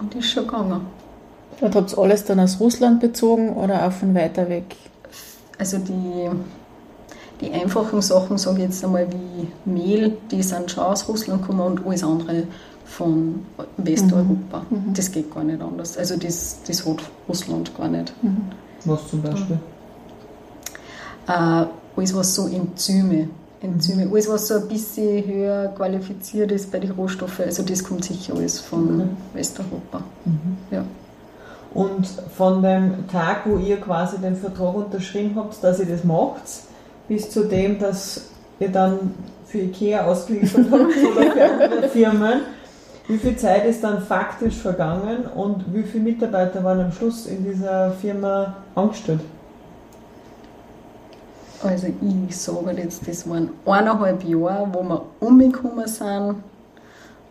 [0.00, 0.86] Und ist schon gegangen.
[1.60, 4.76] Und habt ihr alles dann aus Russland bezogen oder auch von weiter weg?
[5.58, 6.30] Also die,
[7.40, 11.60] die einfachen Sachen, sage ich jetzt einmal, wie Mehl, die sind schon aus Russland gekommen
[11.60, 12.44] und alles andere
[12.84, 13.40] von
[13.76, 14.66] Westeuropa.
[14.94, 15.96] Das geht gar nicht anders.
[15.96, 16.98] Also das, das hat
[17.28, 18.12] Russland gar nicht.
[18.84, 19.58] Was zum Beispiel?
[21.28, 23.28] Äh, alles, was so Enzyme,
[23.62, 28.04] Enzyme, alles, was so ein bisschen höher qualifiziert ist bei den Rohstoffen, also das kommt
[28.04, 30.02] sicher alles von Westeuropa.
[30.70, 30.84] Ja.
[31.72, 36.42] Und von dem Tag, wo ihr quasi den Vertrag unterschrieben habt, dass ihr das macht,
[37.10, 38.28] bis zu dem, dass
[38.60, 39.12] ihr dann
[39.44, 42.40] für IKEA ausgeliefert habt oder für andere Firmen,
[43.08, 47.42] wie viel Zeit ist dann faktisch vergangen und wie viele Mitarbeiter waren am Schluss in
[47.42, 49.22] dieser Firma angestellt?
[51.64, 51.88] Also
[52.28, 56.36] ich sage jetzt, das waren eineinhalb Jahre, wo wir umgekommen sind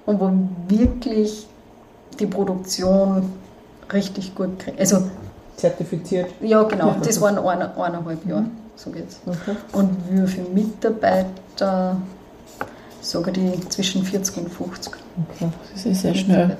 [0.06, 0.30] und wo
[0.68, 1.48] wirklich
[2.20, 3.32] die Produktion
[3.94, 4.78] richtig gut kriegt.
[4.78, 5.04] Also
[5.56, 6.28] Zertifiziert.
[6.42, 8.46] ja genau, das waren eine, eineinhalb Jahre,
[8.84, 9.20] so geht's.
[9.26, 9.56] Okay.
[9.74, 11.98] Und wie viele Mitarbeiter,
[13.02, 14.94] sage ich zwischen 40 und 50
[15.34, 15.50] Okay.
[15.74, 16.58] Das ist sehr schnell.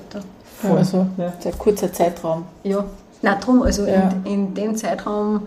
[0.62, 1.32] Ja, also Ja.
[1.40, 2.44] sehr kurzer Zeitraum.
[2.62, 2.84] Ja,
[3.22, 4.10] nein, drum, also Ja.
[4.24, 5.46] in, in dem Zeitraum,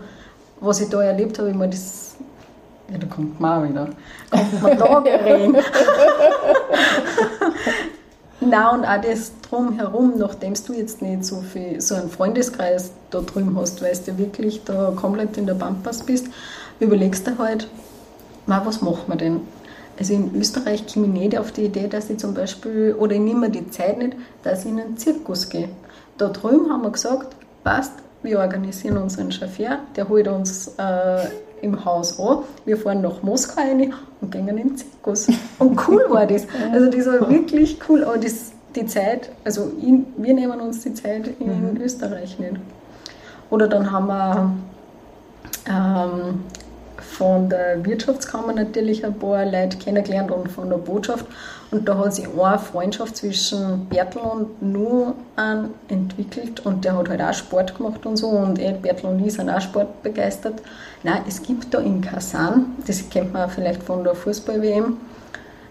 [0.60, 2.16] was ich da erlebt habe, ich das,
[2.90, 3.88] ja, da kommt man auch wieder,
[4.30, 5.56] kommt man da reden.
[8.40, 13.20] Nein, und auch das drumherum, nachdem du jetzt nicht so viel, so einen Freundeskreis da
[13.20, 16.26] drüben hast, weil du wirklich da komplett in der Pampas bist,
[16.80, 17.68] überlegst du halt,
[18.46, 19.40] na, was machen wir denn?
[19.98, 23.20] Also in Österreich komme ich nicht auf die Idee, dass ich zum Beispiel, oder ich
[23.20, 25.68] nehme die Zeit nicht, dass ich in einen Zirkus gehe.
[26.18, 31.26] Da drüben haben wir gesagt, passt, wir organisieren uns einen Chauffeur, der holt uns äh,
[31.62, 35.28] im Haus an, wir fahren nach Moskau rein und gehen in den Zirkus.
[35.58, 36.46] Und cool war das.
[36.72, 40.94] Also das war wirklich cool, aber das, die Zeit, also in, wir nehmen uns die
[40.94, 42.56] Zeit in Österreich nicht.
[43.50, 44.50] Oder dann haben wir
[45.68, 46.40] ähm,
[47.14, 51.26] von der Wirtschaftskammer natürlich ein paar Leute kennengelernt und von der Botschaft.
[51.70, 55.14] Und da hat sich eine Freundschaft zwischen Bertel und Nuan
[55.88, 59.34] entwickelt und der hat halt auch Sport gemacht und so und er, Bertel und ich
[59.34, 60.60] sind auch sportbegeistert.
[61.02, 64.96] Nein, es gibt da in Kasan, das kennt man vielleicht von der Fußball-WM,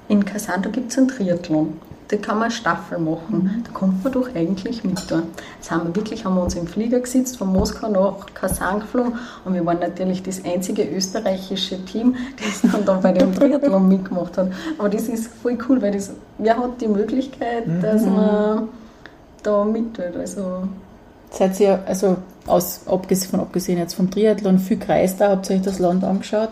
[0.09, 1.79] in Kasan, da gibt es einen Triathlon.
[2.09, 3.63] Da kann man eine Staffel machen.
[3.65, 5.23] Da kommt man doch eigentlich mit da.
[5.55, 9.13] Jetzt haben wir wirklich, haben wir uns im Flieger gesetzt, von Moskau nach Kasan geflogen
[9.45, 14.37] und wir waren natürlich das einzige österreichische Team, das dann, dann bei dem Triathlon mitgemacht
[14.37, 14.51] hat.
[14.77, 18.69] Aber das ist voll cool, weil das, wer hat die Möglichkeit, dass man
[19.41, 20.15] da mit tut.
[20.17, 20.63] Also,
[21.31, 25.29] Seid ihr, also aus, abgesehen, von abgesehen jetzt vom Triathlon, viel gereist da?
[25.29, 26.51] Habt ihr euch das Land angeschaut?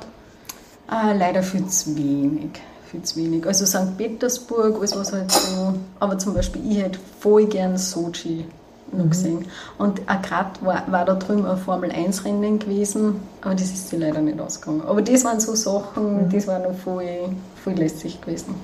[0.87, 2.49] Ah, leider viel zu wenig.
[2.91, 3.47] Viel zu wenig.
[3.47, 3.97] Also St.
[3.97, 5.73] Petersburg, alles was halt so.
[6.01, 8.45] Aber zum Beispiel, ich hätte voll gern Sochi
[8.91, 9.45] noch gesehen.
[9.77, 14.19] Und auch gerade war, war da drüben ein Formel-1-Rennen gewesen, aber das ist sie leider
[14.19, 14.81] nicht ausgegangen.
[14.85, 17.29] Aber das waren so Sachen, das war noch voll,
[17.63, 18.55] voll lässig gewesen.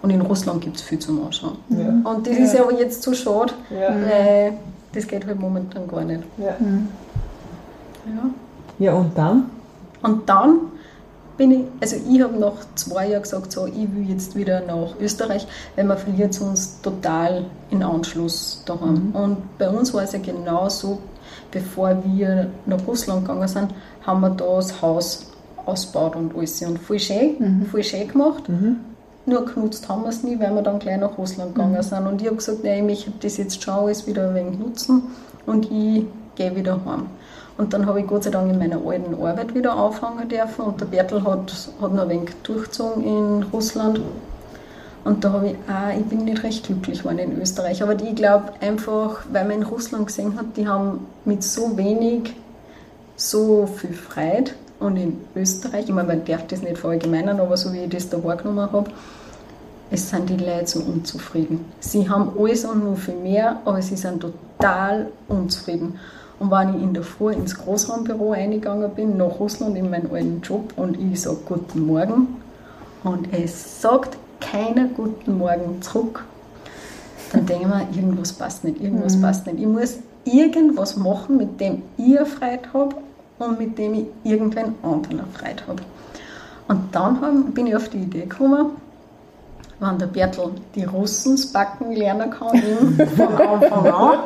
[0.00, 1.58] Und in Russland gibt es viel zum Anschauen.
[1.68, 2.10] Ja.
[2.10, 3.88] Und das ist ja aber jetzt zu schade, Ja.
[3.94, 4.54] weil
[4.94, 6.22] das geht halt momentan gar nicht.
[6.38, 6.56] Ja.
[8.06, 8.30] Ja.
[8.78, 9.50] ja, und dann?
[10.02, 10.58] Und dann
[11.40, 14.94] bin ich, also ich habe nach zwei Jahren gesagt, so, ich will jetzt wieder nach
[15.00, 19.12] Österreich, weil man verliert uns total in Anschluss daheim.
[19.14, 20.98] Und bei uns war es ja genau so,
[21.50, 23.72] bevor wir nach Russland gegangen sind,
[24.02, 25.32] haben wir da das Haus
[25.64, 26.60] ausgebaut und alles.
[26.60, 28.42] Und voll schön, voll schön gemacht.
[29.24, 32.06] Nur genutzt haben wir es nie, weil wir dann gleich nach Russland gegangen sind.
[32.06, 35.04] Und ich habe gesagt, nein, ich möchte das jetzt schon alles wieder ein wenig nutzen
[35.46, 37.06] und ich gehe wieder heim.
[37.60, 40.80] Und dann habe ich Gott sei Dank in meiner alten Arbeit wieder anfangen dürfen und
[40.80, 44.00] der Bertel hat, hat noch ein wenig durchgezogen in Russland.
[45.04, 47.82] Und da habe ich auch, ich bin nicht recht glücklich geworden in Österreich.
[47.82, 52.34] Aber ich glaube einfach, weil man in Russland gesehen hat, die haben mit so wenig
[53.16, 54.52] so viel Freude.
[54.78, 58.08] Und in Österreich, ich meine, man darf das nicht verallgemeinern, aber so wie ich das
[58.08, 58.90] da wahrgenommen habe,
[59.90, 61.62] es sind die Leute so unzufrieden.
[61.80, 65.98] Sie haben alles und nur viel mehr, aber sie sind total unzufrieden.
[66.40, 70.40] Und wenn ich in der Früh ins Großraumbüro eingegangen bin, nach Russland in meinen alten
[70.40, 72.28] Job und ich sage Guten Morgen
[73.04, 76.24] und es sagt keiner Guten Morgen zurück,
[77.32, 79.60] dann denke ich mir, irgendwas passt nicht, irgendwas passt nicht.
[79.60, 82.96] Ich muss irgendwas machen, mit dem ich Freude habe
[83.38, 85.82] und mit dem ich irgendwen anderen Freude habe.
[86.68, 88.70] Und dann bin ich auf die Idee gekommen,
[89.78, 94.18] wenn der Bertel die Russens backen lernen kann, ihm von Anfang an,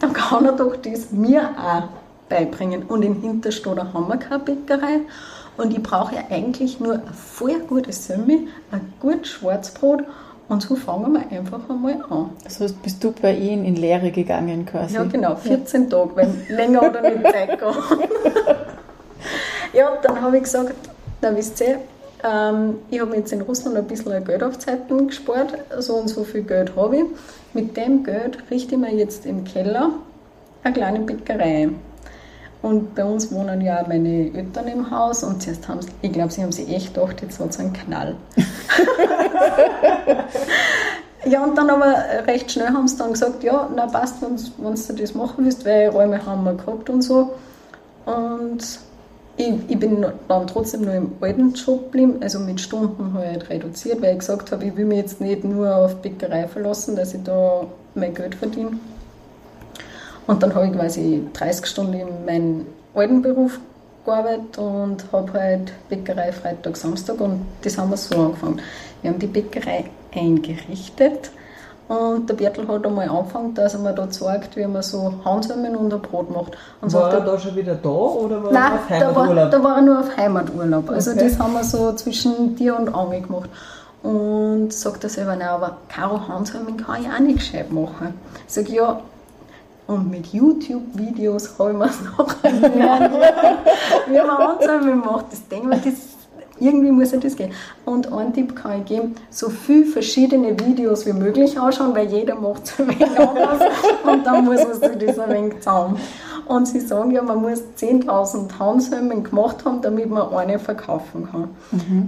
[0.00, 1.88] dann kann er doch das mir auch
[2.28, 2.84] beibringen.
[2.84, 5.00] Und in Hinterstoder haben wir keine Bäckerei.
[5.56, 10.02] Und ich brauche ja eigentlich nur ein voll gutes Semmi, ein gutes Schwarzbrot
[10.48, 12.30] und so fangen wir einfach einmal an.
[12.44, 14.94] Also bist du bei ihnen in Lehre gegangen quasi?
[14.94, 17.58] Ja, genau, 14 Tage, wenn länger oder nicht Zeit
[19.72, 20.74] ja, dann habe ich gesagt,
[21.22, 21.78] na wisst ihr,
[22.24, 26.08] ähm, ich habe mir jetzt in Russland ein bisschen Geld auf Zeiten gespart, so und
[26.08, 27.04] so viel Geld habe ich.
[27.52, 29.90] Mit dem Geld richte ich mir jetzt im Keller
[30.62, 31.68] eine kleine Bäckerei.
[32.62, 36.32] Und bei uns wohnen ja meine Eltern im Haus und zuerst haben sie, ich glaube,
[36.32, 38.16] sie haben sich echt gedacht, jetzt hat es einen Knall.
[41.26, 41.94] Ja, und dann aber
[42.26, 45.88] recht schnell haben sie dann gesagt, ja, na passt, wenn du das machen willst, weil
[45.88, 47.32] Räume haben wir gehabt und so.
[48.04, 48.58] Und
[49.36, 54.00] ich, ich bin dann trotzdem nur im alten Job geblieben, also mit Stunden halt reduziert,
[54.00, 57.22] weil ich gesagt habe, ich will mich jetzt nicht nur auf Bäckerei verlassen, dass ich
[57.24, 58.78] da mein Geld verdiene.
[60.26, 63.58] Und dann habe ich quasi 30 Stunden in meinem alten Beruf
[64.04, 68.60] gearbeitet und habe halt Bäckerei Freitag, Samstag und das haben wir so angefangen.
[69.02, 71.30] Wir haben die Bäckerei eingerichtet
[71.88, 75.76] und der Bertel hat einmal angefangen, dass er mir da zeigt, wie man so Hanselmen
[75.76, 76.56] und ein Brot macht.
[76.80, 79.50] Und War er da schon wieder da oder war er Nein, auf da war, Heimaturlaub?
[79.50, 80.90] da war er nur auf Heimaturlaub.
[80.90, 81.24] Also Okay.
[81.28, 83.50] das haben wir so zwischen dir und Ange gemacht.
[84.02, 88.14] Und sagt er selber, nein, aber Caro Hansheiming kann ich auch nicht gescheit machen.
[88.46, 89.00] Ich sage, ja,
[89.86, 93.14] und mit YouTube-Videos habe ich mir es nachher gelernt,
[94.08, 95.26] wie man Hansheiming macht.
[95.32, 96.00] Das denke ich mir, das,
[96.64, 97.52] irgendwie muss ja das gehen.
[97.84, 102.34] Und einen Tipp kann ich geben, so viel verschiedene Videos wie möglich anschauen, weil jeder
[102.36, 103.62] macht es ein wenig anders
[104.04, 106.00] und dann muss man sich das ein wenig zusammen.
[106.46, 111.48] Und sie sagen ja, man muss 10.000 Hanshelmen gemacht haben, damit man eine verkaufen kann.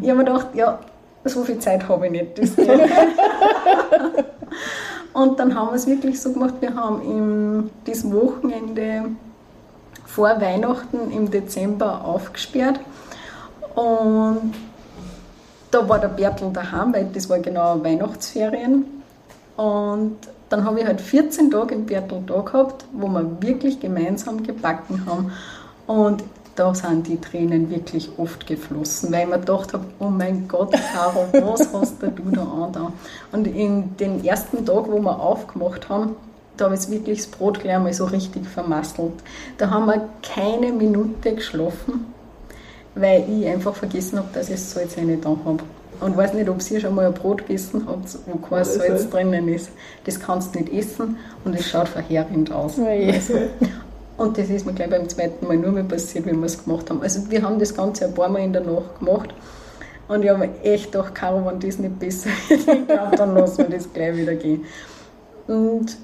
[0.03, 0.79] Ich habe mir gedacht, ja,
[1.25, 2.39] so viel Zeit habe ich nicht.
[2.39, 2.69] Das geht.
[5.13, 9.05] Und dann haben wir es wirklich so gemacht, wir haben im, das Wochenende
[10.05, 12.81] vor Weihnachten im Dezember aufgesperrt
[13.77, 14.55] und
[15.71, 18.87] da war der Bertel daheim, weil das war genau Weihnachtsferien.
[19.57, 20.17] Und
[20.49, 25.05] dann habe ich halt 14 Tage im Bertel da gehabt, wo wir wirklich gemeinsam gebacken
[25.07, 25.33] haben.
[25.87, 30.49] Und da sind die Tränen wirklich oft geflossen, weil ich mir gedacht habe, oh mein
[30.49, 32.93] Gott, Caro, was hast du da an da?
[33.33, 36.17] Und in den ersten Tag, wo wir aufgemacht haben,
[36.57, 39.13] da habe ich wirklich das Brot gleich mal so richtig vermasselt.
[39.59, 42.07] Da haben wir keine Minute geschlafen,
[42.97, 45.59] weil ich einfach vergessen habe, dass ich das Salz nicht da habe.
[46.01, 49.09] Und weiß nicht, ob ihr schon mal ein Brot gegessen habt, wo kein Alles Salz
[49.09, 49.71] drinnen ist.
[50.05, 52.79] Das kannst du nicht essen und es schaut verheerend aus.
[52.79, 53.21] Oje.
[54.19, 56.89] Und das ist mir gleich beim zweiten Mal nur mehr passiert, wie wir es gemacht
[56.89, 57.03] haben.
[57.03, 59.29] Also wir haben das Ganze ein paar Mal in der Nacht gemacht.
[60.09, 63.35] Und ich habe mir echt gedacht, Caro, wenn das nicht besser wird, ich glaube, dann
[63.35, 64.65] lassen wir das gleich wieder gehen.
[65.47, 65.97] Und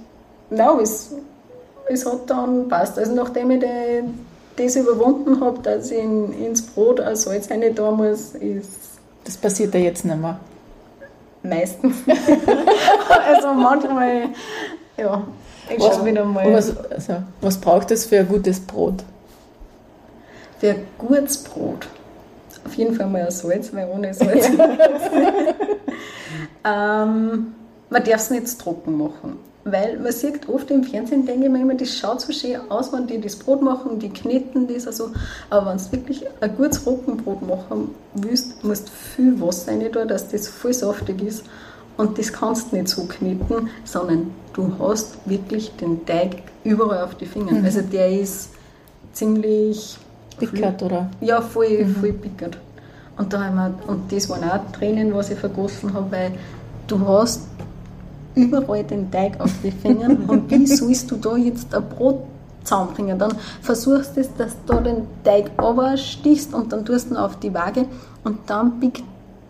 [0.50, 1.12] na, es
[1.88, 2.98] es hat dann passt.
[2.98, 4.02] Also nachdem ich die,
[4.56, 8.70] das überwunden habe, dass ich in, ins Brot ein Salz rein da muss, ist
[9.24, 10.38] Das passiert ja jetzt nicht mehr.
[11.42, 11.96] meistens.
[12.06, 14.28] also manchmal,
[14.96, 15.22] ja,
[15.68, 16.52] ich Was, schaue wieder mal.
[16.52, 19.02] was, also, was braucht es für ein gutes Brot?
[20.58, 21.88] Für ein gutes Brot.
[22.64, 24.46] Auf jeden Fall mal ein Salz, weil ohne Salz.
[26.64, 27.54] ähm,
[27.90, 29.38] man darf es nicht trocken machen.
[29.64, 32.92] Weil man sieht oft im Fernsehen, denke ich mir immer, das schaut so schön aus,
[32.92, 35.10] wenn die das Brot machen, die kneten das also.
[35.50, 40.08] Aber wenn du wirklich ein gutes Roggenbrot machen willst, musst du viel Wasser rein tun,
[40.08, 41.44] dass das voll saftig ist.
[41.96, 47.14] Und das kannst du nicht so kneten, sondern du hast wirklich den Teig überall auf
[47.14, 47.52] die Finger.
[47.52, 47.64] Mhm.
[47.64, 48.50] Also der ist
[49.12, 49.98] ziemlich
[50.38, 51.10] Pickert oder?
[51.20, 52.58] ja, voll, voll pickert.
[53.16, 56.32] Und, da haben wir, und das waren auch Tränen, was ich vergossen habe, weil
[56.86, 57.42] du hast
[58.34, 62.20] überall den Teig auf die Fingern und wie sollst du da jetzt ein Brot
[62.64, 63.18] zusammenbringen?
[63.18, 65.50] Dann versuchst du, es, dass du den Teig
[65.98, 67.86] stichst und dann tust du ihn auf die Waage
[68.24, 69.02] und dann pickt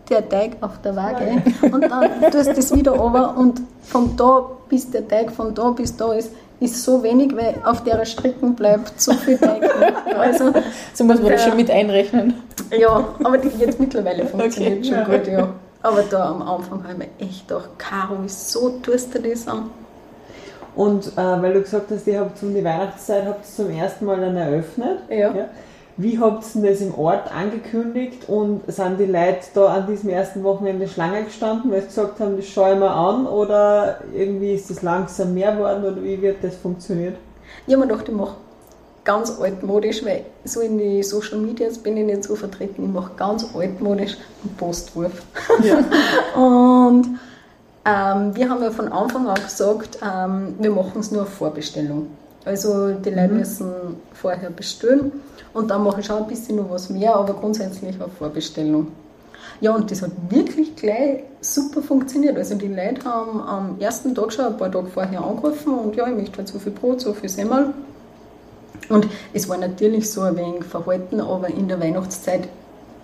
[0.09, 4.45] der Teig auf der Waage und dann tust du das wieder runter und von da
[4.69, 8.55] bis der Teig von da bis da ist, ist so wenig, weil auf der Stricken
[8.55, 9.61] bleibt so viel Teig.
[9.79, 10.15] nicht.
[10.17, 10.53] Also,
[10.93, 12.35] So muss man das schon mit einrechnen.
[12.77, 14.95] ja, aber die jetzt mittlerweile funktioniert Okay.
[14.95, 15.49] schon gut, ja.
[15.83, 19.69] Aber da am Anfang habe ich mir echt gedacht, Caro, wieso tust du das an?
[20.75, 24.21] Und äh, weil du gesagt hast, ihr habt um die Weihnachtszeit habt zum ersten Mal
[24.21, 24.99] dann eröffnet.
[25.09, 25.49] Ja.
[25.97, 30.09] Wie habt ihr denn das im Ort angekündigt und sind die Leute da an diesem
[30.09, 34.53] ersten Wochenende Schlange gestanden, weil sie gesagt haben, das schaue ich mir an oder irgendwie
[34.53, 37.17] ist das langsam mehr geworden oder wie wird das funktioniert?
[37.67, 38.35] Habe mir gedacht, ich mache
[39.03, 42.85] ganz altmodisch, weil so in die Social Medias bin ich nicht so vertreten.
[42.85, 45.23] Ich mache ganz altmodisch einen Postwurf.
[46.35, 47.19] Und
[47.85, 52.07] ähm, wir haben ja von Anfang an gesagt, ähm, wir machen es nur auf Vorbestellung.
[52.45, 53.71] Also die Leute müssen
[54.13, 55.11] vorher bestellen
[55.53, 58.87] und dann mache ich schon ein bisschen noch was mehr, aber grundsätzlich auf Vorbestellung.
[59.61, 62.37] Ja, und das hat wirklich gleich super funktioniert.
[62.37, 66.07] Also die Leute haben am ersten Tag schon ein paar Tage vorher angerufen und ja,
[66.07, 67.73] ich möchte halt so viel Brot, so viel Semmel.
[68.89, 72.47] Und es war natürlich so ein wenig verhalten, aber in der Weihnachtszeit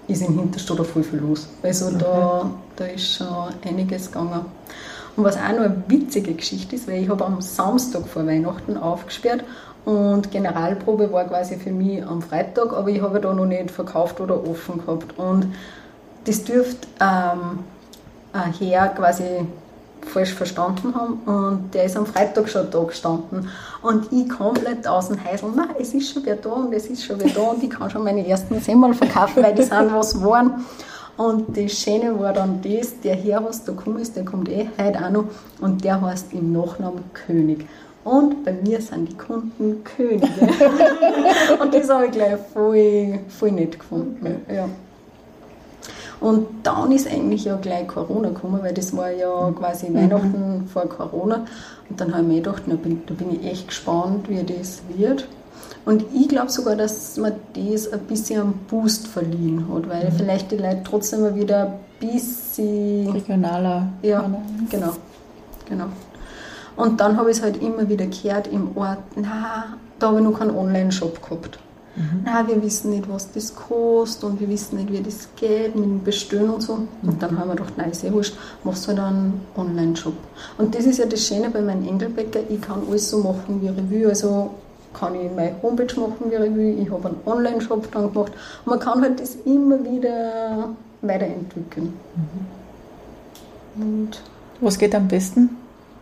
[0.08, 1.48] ist im Hinterstadt auch voll viel los.
[1.62, 4.46] Also da, da ist schon einiges gegangen.
[5.16, 8.78] Und was auch noch eine witzige Geschichte ist, weil ich habe am Samstag vor Weihnachten
[8.78, 9.44] aufgesperrt
[9.86, 14.20] und Generalprobe war quasi für mich am Freitag, aber ich habe da noch nicht verkauft
[14.20, 15.18] oder offen gehabt.
[15.18, 15.54] Und
[16.26, 17.60] das dürfte ähm,
[18.34, 19.46] ein Herr quasi
[20.06, 23.50] falsch verstanden haben und der ist am Freitag schon da gestanden
[23.82, 27.04] und ich komplett aus dem Häusl, na es ist schon wer da und es ist
[27.04, 30.24] schon wer da und ich kann schon meine ersten Semmel verkaufen, weil die sind was
[30.24, 30.66] waren
[31.18, 34.70] und das Schöne war dann das, der Herr, was da gekommen ist, der kommt eh
[34.82, 35.26] heute auch noch
[35.60, 37.68] und der heißt im Nachnamen König.
[38.06, 40.26] Und bei mir sind die Kunden Könige.
[41.62, 44.42] und das habe ich gleich voll, voll nett gefunden.
[44.50, 44.70] Ja.
[46.20, 50.88] Und dann ist eigentlich ja gleich Corona gekommen, weil das war ja quasi Weihnachten vor
[50.88, 51.46] Corona.
[51.90, 54.82] Und dann habe ich mir gedacht, na, bin, da bin ich echt gespannt, wie das
[54.96, 55.28] wird.
[55.86, 60.52] Und ich glaube sogar, dass man das ein bisschen einen Boost verliehen hat, weil vielleicht
[60.52, 63.88] die Leute trotzdem mal wieder ein bisschen Regionaler.
[64.02, 64.30] ja,
[64.70, 64.94] genau,
[65.68, 65.86] genau.
[66.76, 70.24] Und dann habe ich es halt immer wieder gehört im Ort, na, da habe ich
[70.24, 71.60] noch keinen Online-Shop gehabt.
[72.24, 75.84] Na, wir wissen nicht, was das kostet und wir wissen nicht, wie das geht mit
[75.84, 76.80] dem Bestellen und so.
[77.02, 80.14] Und dann haben wir gedacht, nein, ist eh wurscht, machst du halt einen Online-Shop.
[80.58, 83.68] Und das ist ja das Schöne bei meinem Engelbäcker, ich kann alles so machen wie
[83.68, 84.52] Revue, also
[84.94, 88.32] kann ich meine Homepage machen wie Revue, ich habe einen Online-Shop dann gemacht
[88.66, 90.70] und man kann halt das immer wieder
[91.02, 91.94] weiterentwickeln.
[93.76, 94.22] Und
[94.62, 95.50] Was geht am besten?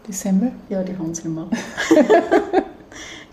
[0.08, 0.52] Die Semmel?
[0.70, 1.48] Ja, die haben sie immer.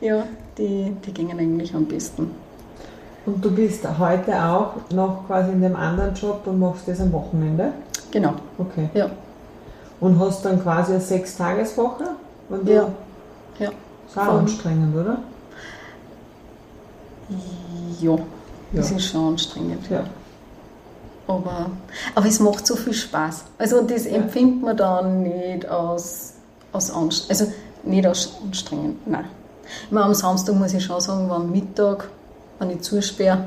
[0.01, 0.27] ja,
[0.59, 2.31] die, die gingen eigentlich am besten.
[3.27, 7.13] Und du bist heute auch noch quasi in dem anderen Job und machst das am
[7.13, 7.73] Wochenende?
[8.11, 8.89] Genau, Okay.
[8.95, 9.11] ja.
[10.01, 12.05] Und hast dann quasi eine Sechstageswoche?
[12.51, 12.89] Und Ja.
[13.59, 13.71] Ja.
[14.07, 15.19] Ist auch anstrengend, oder?
[18.01, 18.17] Ja,
[18.73, 18.97] das Ja.
[18.97, 19.89] ist schon anstrengend.
[19.91, 20.05] Ja.
[21.27, 21.71] Aber,
[22.15, 23.45] aber es macht so viel Spaß.
[23.57, 26.35] Also das empfindet man dann nicht als,
[26.73, 27.31] als anstrengend.
[27.43, 27.53] Also
[27.85, 29.25] nicht als anstrengend, nein.
[29.87, 32.09] Ich meine, am Samstag muss ich schon sagen, war Mittag,
[32.65, 33.45] wenn ich zusperre,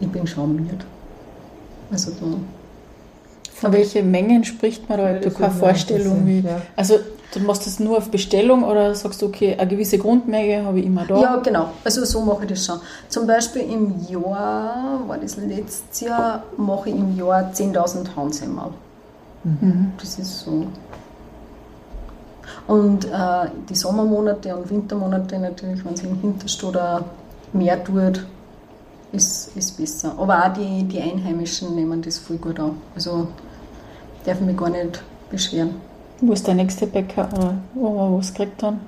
[0.00, 0.78] ich bin schon müde.
[1.90, 2.26] Also da,
[3.54, 5.16] Von welchen Mengen spricht man da?
[5.16, 6.26] Ich habe keine Vorstellung.
[6.26, 6.60] Wie, ja.
[6.74, 6.98] Also
[7.32, 10.86] du machst das nur auf Bestellung oder sagst du, okay, eine gewisse Grundmenge habe ich
[10.86, 11.20] immer da?
[11.20, 11.70] Ja, genau.
[11.84, 12.80] Also so mache ich das schon.
[13.08, 18.70] Zum Beispiel im Jahr, war das letztes Jahr, mache ich im Jahr 10.000 Handsemmel.
[19.44, 19.92] Mhm.
[19.98, 20.66] Das ist so.
[22.66, 23.08] Und äh,
[23.68, 27.04] die Sommermonate und Wintermonate natürlich, wenn es im Hinterstuder
[27.52, 28.26] mehr tut,
[29.12, 30.14] ist, ist besser.
[30.18, 32.72] Aber auch die, die Einheimischen nehmen das voll gut an.
[32.94, 33.28] Also
[34.24, 35.76] darf ich mich gar nicht beschweren.
[36.20, 37.28] Wo ist der nächste Bäcker?
[37.36, 38.80] Oder wo man was kriegt dann?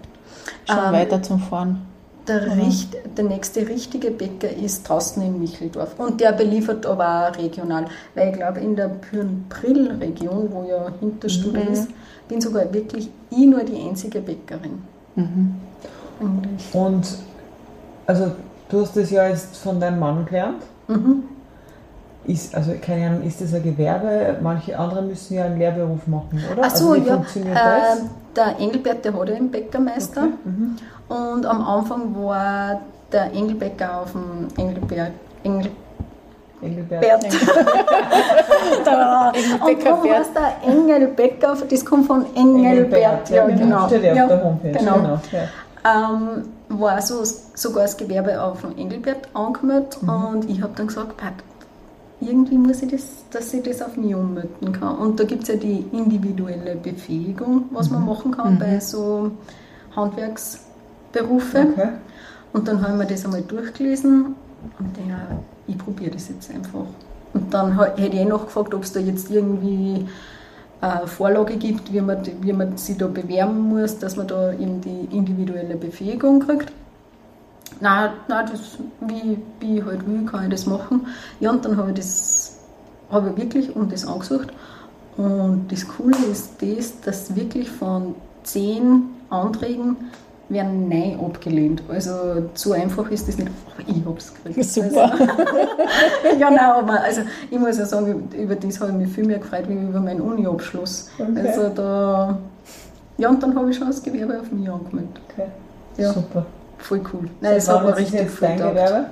[0.66, 1.82] Schon Ähm, weiter zum Fahren.
[2.26, 5.94] Der, richt, der nächste richtige Bäcker ist draußen in Micheldorf.
[5.98, 7.86] Und der beliefert aber auch regional.
[8.14, 11.72] Weil ich glaube, in der Pürnprill-Region, wo ja Hinterstuder Mhm.
[11.72, 11.88] ist,
[12.28, 14.82] bin sogar wirklich ich nur die einzige Bäckerin.
[15.16, 15.54] Mhm.
[16.20, 16.74] Eigentlich.
[16.74, 17.06] Und
[18.06, 18.32] also
[18.68, 20.62] du hast das ja jetzt von deinem Mann gelernt.
[20.88, 21.24] Mhm.
[22.26, 24.36] Ist, also keine Ahnung, ist das ein Gewerbe?
[24.42, 26.62] Manche andere müssen ja einen Lehrberuf machen, oder?
[26.66, 27.14] Ach so, also wie ja.
[27.14, 28.02] funktioniert Äh,
[28.36, 30.22] der Engelbert, der hat ja einen Bäckermeister.
[30.24, 30.32] Okay.
[30.44, 30.76] Mhm.
[31.08, 35.12] Und am Anfang war der Engelbäcker auf dem Engelberg.
[35.42, 35.70] Engel
[36.60, 37.00] Engelbert.
[37.00, 37.24] Bert.
[38.84, 39.28] da.
[39.30, 43.30] Und Engelbäcker darum heißt der Engelbäcker, das kommt von Engelbert.
[43.30, 43.86] Ja, genau.
[43.86, 44.72] Steht ja Ja, auf der Homepage.
[44.72, 45.20] genau.
[45.32, 46.10] Ja.
[46.12, 47.22] ähm, war so,
[47.54, 50.08] sogar das Gewerbe auf dem Engelbert angemeldet Mhm.
[50.08, 51.14] und ich habe dann gesagt,
[52.20, 54.96] irgendwie muss ich das, dass ich das auf mich ummelden kann.
[54.98, 59.30] Und da gibt es ja die individuelle Befähigung, was man machen kann bei so
[59.94, 61.66] Handwerksberufe.
[61.72, 61.88] Okay.
[62.52, 64.34] Und dann habe ich mir das einmal durchgelesen
[64.78, 65.16] und denke,
[65.66, 66.86] ich probiere das jetzt einfach.
[67.34, 70.06] Und dann hätte ich eh noch gefragt, ob es da jetzt irgendwie
[71.06, 75.08] Vorlage gibt, wie man, wie man sich da bewerben muss, dass man da eben die
[75.16, 76.72] individuelle Befähigung kriegt.
[77.80, 81.06] Nein, nein das, wie, wie ich halt will, kann ich das machen.
[81.40, 82.58] Ja, und dann habe ich das
[83.10, 84.48] habe ich wirklich um das angesucht.
[85.16, 89.96] Und das Coole ist das, dass wirklich von zehn Anträgen
[90.48, 91.82] werden Nein abgelehnt.
[91.88, 93.50] Also so einfach ist das nicht.
[93.74, 94.64] Aber ich habe es gekriegt.
[94.64, 95.12] Super.
[95.12, 95.24] Also,
[96.38, 97.20] ja, nein, aber also,
[97.50, 100.20] ich muss ja sagen, über das habe ich mich viel mehr gefreut, wie über meinen
[100.20, 101.10] Uni-Abschluss.
[101.18, 101.46] Okay.
[101.48, 102.38] Also da,
[103.18, 105.20] ja, und dann habe ich schon das Gewerbe auf mich angemeldet.
[105.32, 105.48] okay.
[105.96, 106.46] Ja, Super.
[106.78, 107.28] voll cool.
[107.40, 108.48] Nein, das Seit hat mir richtig viel.
[108.56, 109.06] Gewerbe?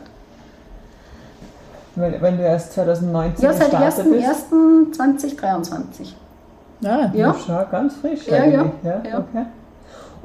[1.97, 4.29] Weil, wenn du erst 2019 Ja, seit gestartet bist.
[4.53, 6.13] 1.1.2023.
[6.81, 7.11] Ja.
[7.15, 7.35] Ja.
[7.47, 8.71] Schau, ganz frisch Ja, eigentlich.
[8.85, 9.19] ja, ja.
[9.19, 9.47] Okay.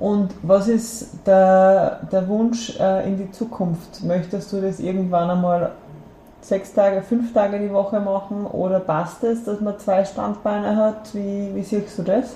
[0.02, 4.04] Und was ist der, der Wunsch äh, in die Zukunft?
[4.04, 5.74] Möchtest du das irgendwann einmal
[6.42, 11.14] sechs Tage, fünf Tage die Woche machen oder passt es, dass man zwei Standbeine hat?
[11.14, 12.34] Wie, wie siehst du das?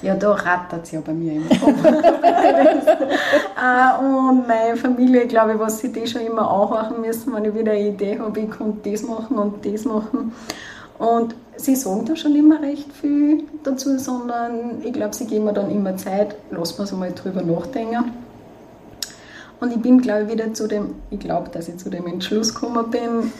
[0.00, 1.84] Ja, da rattert es ja bei mir im Kopf.
[1.84, 1.98] äh,
[3.98, 7.72] und meine Familie, glaube ich, was sie die schon immer anhören müssen, wenn ich wieder
[7.72, 10.32] eine Idee habe, ich kann das machen und das machen.
[11.00, 15.52] Und sie sagen da schon immer recht viel dazu, sondern ich glaube, sie geben mir
[15.52, 18.12] dann immer Zeit, lassen wir es mal drüber nachdenken.
[19.60, 22.54] Und ich bin, glaube ich, wieder zu dem, ich glaube, dass ich zu dem Entschluss
[22.54, 23.32] gekommen bin,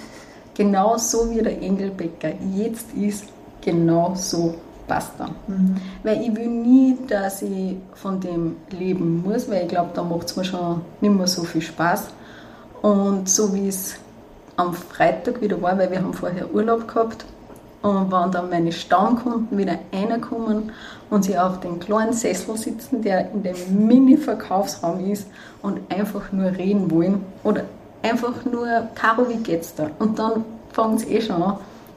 [0.54, 3.24] genau so wie der Engelbäcker jetzt ist,
[3.62, 4.54] genau so
[4.86, 5.30] passt er.
[6.02, 10.26] Weil ich will nie, dass ich von dem leben muss, weil ich glaube, da macht
[10.26, 12.08] es mir schon nicht mehr so viel Spaß.
[12.82, 13.94] Und so wie es
[14.56, 17.24] am Freitag wieder war, weil wir haben vorher Urlaub gehabt
[17.82, 20.72] und wenn dann meine Stammkunden wieder reinkommen
[21.08, 25.26] und sie auf den kleinen Sessel sitzen, der in dem Mini-Verkaufsraum ist
[25.62, 27.64] und einfach nur reden wollen oder
[28.02, 29.90] einfach nur, Caro, wie geht's da?
[29.98, 31.56] Und dann fangen sie eh schon an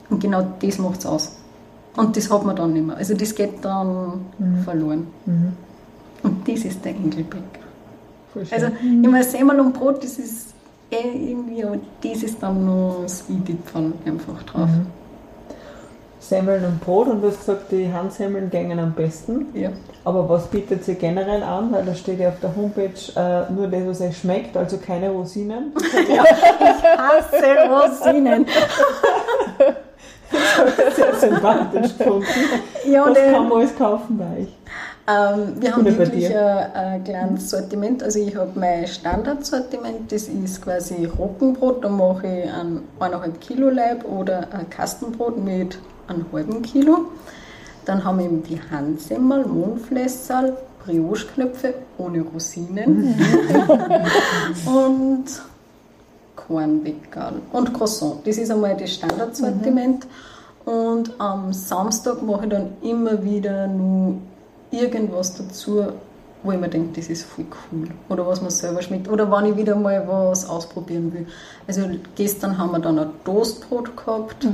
[0.09, 1.35] und genau das macht es aus.
[1.95, 2.97] Und das hat man dann nicht mehr.
[2.97, 4.25] Also das geht dann
[4.63, 5.07] verloren.
[6.23, 8.47] Und das ist der schön.
[8.51, 10.53] Also immer Semmel und Brot, das ist
[10.89, 14.69] eh irgendwie, aber das ist dann noch das i-Gipfel einfach drauf.
[16.23, 19.47] Semmeln und Brot und du hast gesagt, die Handsemmeln gängen am besten.
[19.53, 19.69] Ja.
[20.05, 21.71] Aber was bietet sie generell an?
[21.71, 25.09] Weil da steht ja auf der Homepage äh, nur das, was euch schmeckt, also keine
[25.09, 25.73] Rosinen.
[26.97, 28.45] Hasse Rosinen.
[30.95, 32.25] Sehr sympathisch gefunden.
[32.89, 34.47] Ja, Was äh, kann man alles kaufen bei euch?
[35.07, 38.01] ähm, wir haben wirklich ein, ein kleines Sortiment.
[38.01, 43.69] Also ich habe mein Standardsortiment, das ist quasi Roggenbrot, da mache ich ein 1,5 Kilo
[43.69, 45.77] Leib oder ein Kastenbrot mit
[46.13, 47.05] einem halben Kilo.
[47.85, 50.55] Dann haben wir eben die Handsemmel, Mohnflässerl,
[50.85, 53.15] Brioche-Knöpfe ohne Rosinen
[54.65, 55.25] und
[56.35, 58.25] Kornweckerl und Croissant.
[58.25, 60.07] Das ist einmal das Standardsortiment.
[60.65, 64.15] Und am Samstag mache ich dann immer wieder nur
[64.71, 65.85] irgendwas dazu,
[66.41, 67.87] wo ich mir denke, das ist voll cool.
[68.09, 69.09] Oder was mir selber schmeckt.
[69.09, 71.27] Oder wenn ich wieder mal was ausprobieren will.
[71.67, 71.83] Also
[72.15, 74.45] gestern haben wir dann ein Toastbrot gehabt,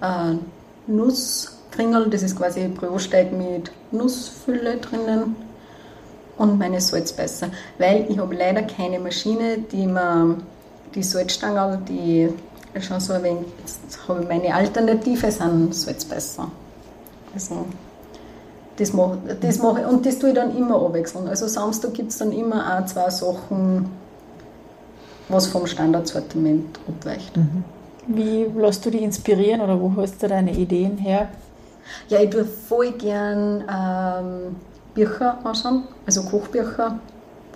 [0.00, 0.40] ein
[0.86, 5.36] Nusskringel, das ist quasi Brioche-Teig mit Nussfülle drinnen
[6.38, 7.48] und meine Salzbeißer.
[7.78, 10.38] Weil ich habe leider keine Maschine, die mir
[10.94, 12.28] die Salzstangerl, die
[12.80, 16.50] schon so ein wenig, jetzt habe ich meine Alternative, sind Salzbeißer.
[17.34, 17.66] Also
[18.76, 19.86] Das mache das mach ich.
[19.86, 21.28] Und das tue ich dann immer abwechseln.
[21.28, 23.90] Also Samstag gibt es dann immer ein, zwei Sachen,
[25.28, 27.36] was vom Standardsortiment abweicht.
[27.36, 27.64] Mhm.
[28.06, 31.28] Wie lässt du dich inspirieren oder wo hast du deine Ideen her?
[32.08, 34.56] Ja, ich tue voll gern ähm,
[34.94, 36.98] Bücher anschauen, also Kochbücher.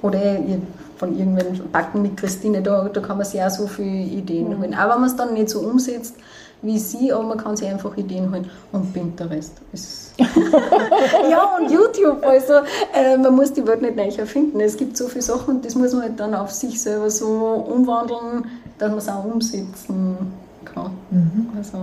[0.03, 0.21] Oder
[0.99, 4.61] von irgendwelchen Backen mit Christine, da, da kann man sich auch so viele Ideen mhm.
[4.61, 4.75] holen.
[4.75, 6.15] Auch wenn man es dann nicht so umsetzt
[6.63, 8.51] wie sie, aber man kann sich einfach Ideen holen.
[8.73, 10.15] Und Pinterest ist.
[11.31, 12.25] ja, und YouTube.
[12.25, 12.55] Also,
[12.95, 14.61] äh, man muss die Welt nicht neu erfinden.
[14.61, 17.27] Es gibt so viele Sachen und das muss man halt dann auf sich selber so
[17.27, 18.47] umwandeln,
[18.79, 20.17] dass man es auch umsetzen
[20.65, 20.93] kann.
[21.11, 21.49] Mhm.
[21.57, 21.79] Also.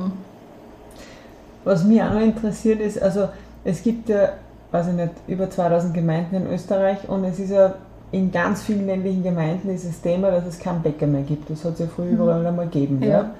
[1.64, 3.30] Was mich auch noch interessiert ist, also
[3.64, 4.34] es gibt ja,
[4.72, 7.76] weiß ich nicht, über 2000 Gemeinden in Österreich und es ist ja
[8.12, 11.50] in ganz vielen ländlichen Gemeinden dieses Thema, dass es keinen Bäcker mehr gibt.
[11.50, 12.14] Das hat es ja früher mhm.
[12.14, 13.02] überall einmal gegeben.
[13.02, 13.10] Ja.
[13.10, 13.32] ja.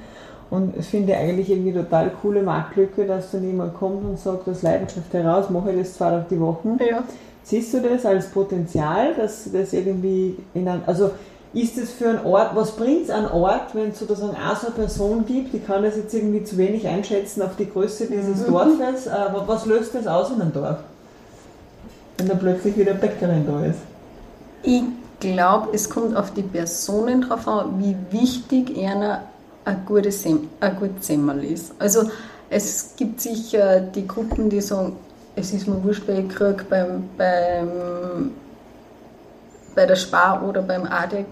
[0.50, 4.62] Und ich finde eigentlich irgendwie total coole Marktlücke, dass dann jemand kommt und sagt, aus
[4.62, 6.78] Leidenschaft heraus, mache ich das zweimal die Woche.
[6.88, 7.04] Ja.
[7.44, 11.12] Siehst du das als Potenzial, dass das irgendwie in ein, also
[11.54, 14.68] ist es für einen Ort, was bringt es an Ort, wenn es sozusagen auch so
[14.68, 18.48] eine Person gibt, die kann das jetzt irgendwie zu wenig einschätzen auf die Größe dieses
[18.48, 18.52] mhm.
[18.52, 20.78] Dorfes, aber was löst das aus in einem Dorf?
[22.18, 23.80] Wenn da plötzlich wieder eine Bäckerin da ist.
[24.64, 24.84] Ich
[25.20, 29.22] glaube, es kommt auf die Personen drauf an, wie wichtig einer
[29.66, 31.74] ein, gutes Sem ein gutes Semmel ist.
[31.80, 32.10] Also
[32.50, 34.96] es gibt sicher die Gruppen, die sagen,
[35.36, 38.32] es ist mir wurscht, weil ich kriege beim, beim,
[39.76, 41.26] bei der Spar oder beim ADEC,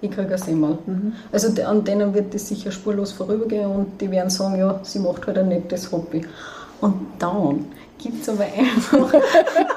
[0.00, 0.78] ich kriege Semmel.
[0.86, 1.12] Mhm.
[1.32, 5.26] Also an denen wird das sicher spurlos vorübergehen und die werden sagen, ja, sie macht
[5.26, 6.26] halt ein nettes Hobby.
[6.80, 7.66] Und dann
[7.98, 9.12] gibt es aber einfach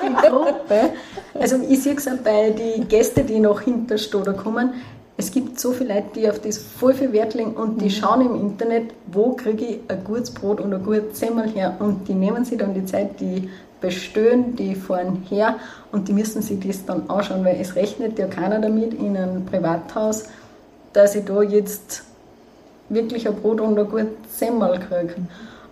[0.04, 0.90] die Gruppe.
[1.34, 4.74] Also ich sehe es auch bei den Gästen, die nach Hinterstoder kommen,
[5.20, 7.90] es gibt so viele Leute, die auf das voll viel Wert legen und die mhm.
[7.90, 12.08] schauen im Internet, wo kriege ich ein gutes Brot und ein gutes Semmel her und
[12.08, 13.50] die nehmen sich dann die Zeit, die
[13.82, 15.56] bestellen, die fahren her
[15.92, 19.46] und die müssen sich das dann anschauen, weil es rechnet ja keiner damit in einem
[19.46, 20.26] Privathaus,
[20.94, 22.04] dass ich da jetzt
[22.90, 24.08] wirklich ein Brot und ein gutes
[24.38, 25.16] Semmel kriege.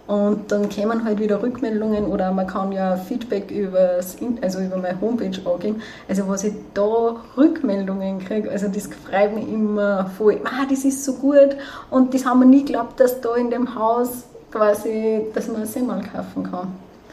[0.07, 5.01] Und dann kämen halt wieder Rückmeldungen oder man kann ja Feedback übers, also über meine
[5.01, 5.81] Homepage angehen.
[6.07, 10.39] Also was ich da Rückmeldungen kriege, also das freut mich immer voll.
[10.43, 11.57] Ah, das ist so gut
[11.89, 15.67] und das haben wir nie geglaubt, dass da in dem Haus quasi, dass man ein
[15.67, 16.67] Semmel kaufen kann.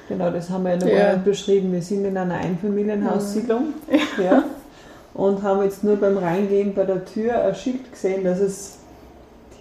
[0.08, 1.16] Genau, das haben wir ja noch ja.
[1.16, 1.72] beschrieben.
[1.72, 4.22] Wir sind in einer Einfamilienhaussiedlung mhm.
[4.22, 4.44] ja,
[5.14, 8.81] und haben jetzt nur beim Reingehen bei der Tür ein Schild gesehen, dass es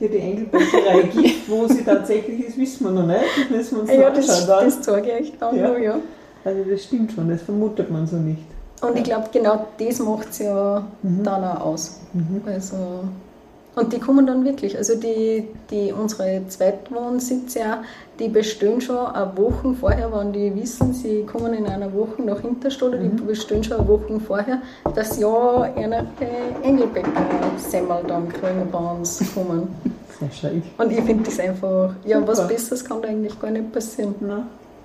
[0.02, 3.20] hier die Engelbäckerei gibt, wo sie tatsächlich ist, wissen wir noch nicht.
[3.38, 4.66] Das müssen wir uns ja, das, anschauen.
[4.66, 5.68] Das zeige ich dann ja.
[5.68, 5.96] noch, ja.
[6.44, 8.42] Also das stimmt schon, das vermutet man so nicht.
[8.82, 11.24] Und ich glaube, genau das macht es ja mhm.
[11.24, 12.00] dann auch aus.
[12.14, 12.42] Mhm.
[12.48, 12.76] Also,
[13.76, 17.84] und die kommen dann wirklich, also die, die unsere Zweitwohnsitze ja,
[18.20, 22.42] die bestellen schon eine Woche vorher, wenn die wissen, sie kommen in einer Woche nach
[22.42, 23.16] Hinterstadt, mhm.
[23.18, 24.62] die bestellen schon eine Woche vorher,
[24.94, 26.06] dass ja eine
[26.64, 29.70] Engelbäcker-Semmel dann kriegen, wenn sie kommen.
[30.78, 32.32] Und ich finde das einfach, ja, Super.
[32.32, 34.14] was Besseres kann da eigentlich gar nicht passieren.
[34.20, 34.44] Ne?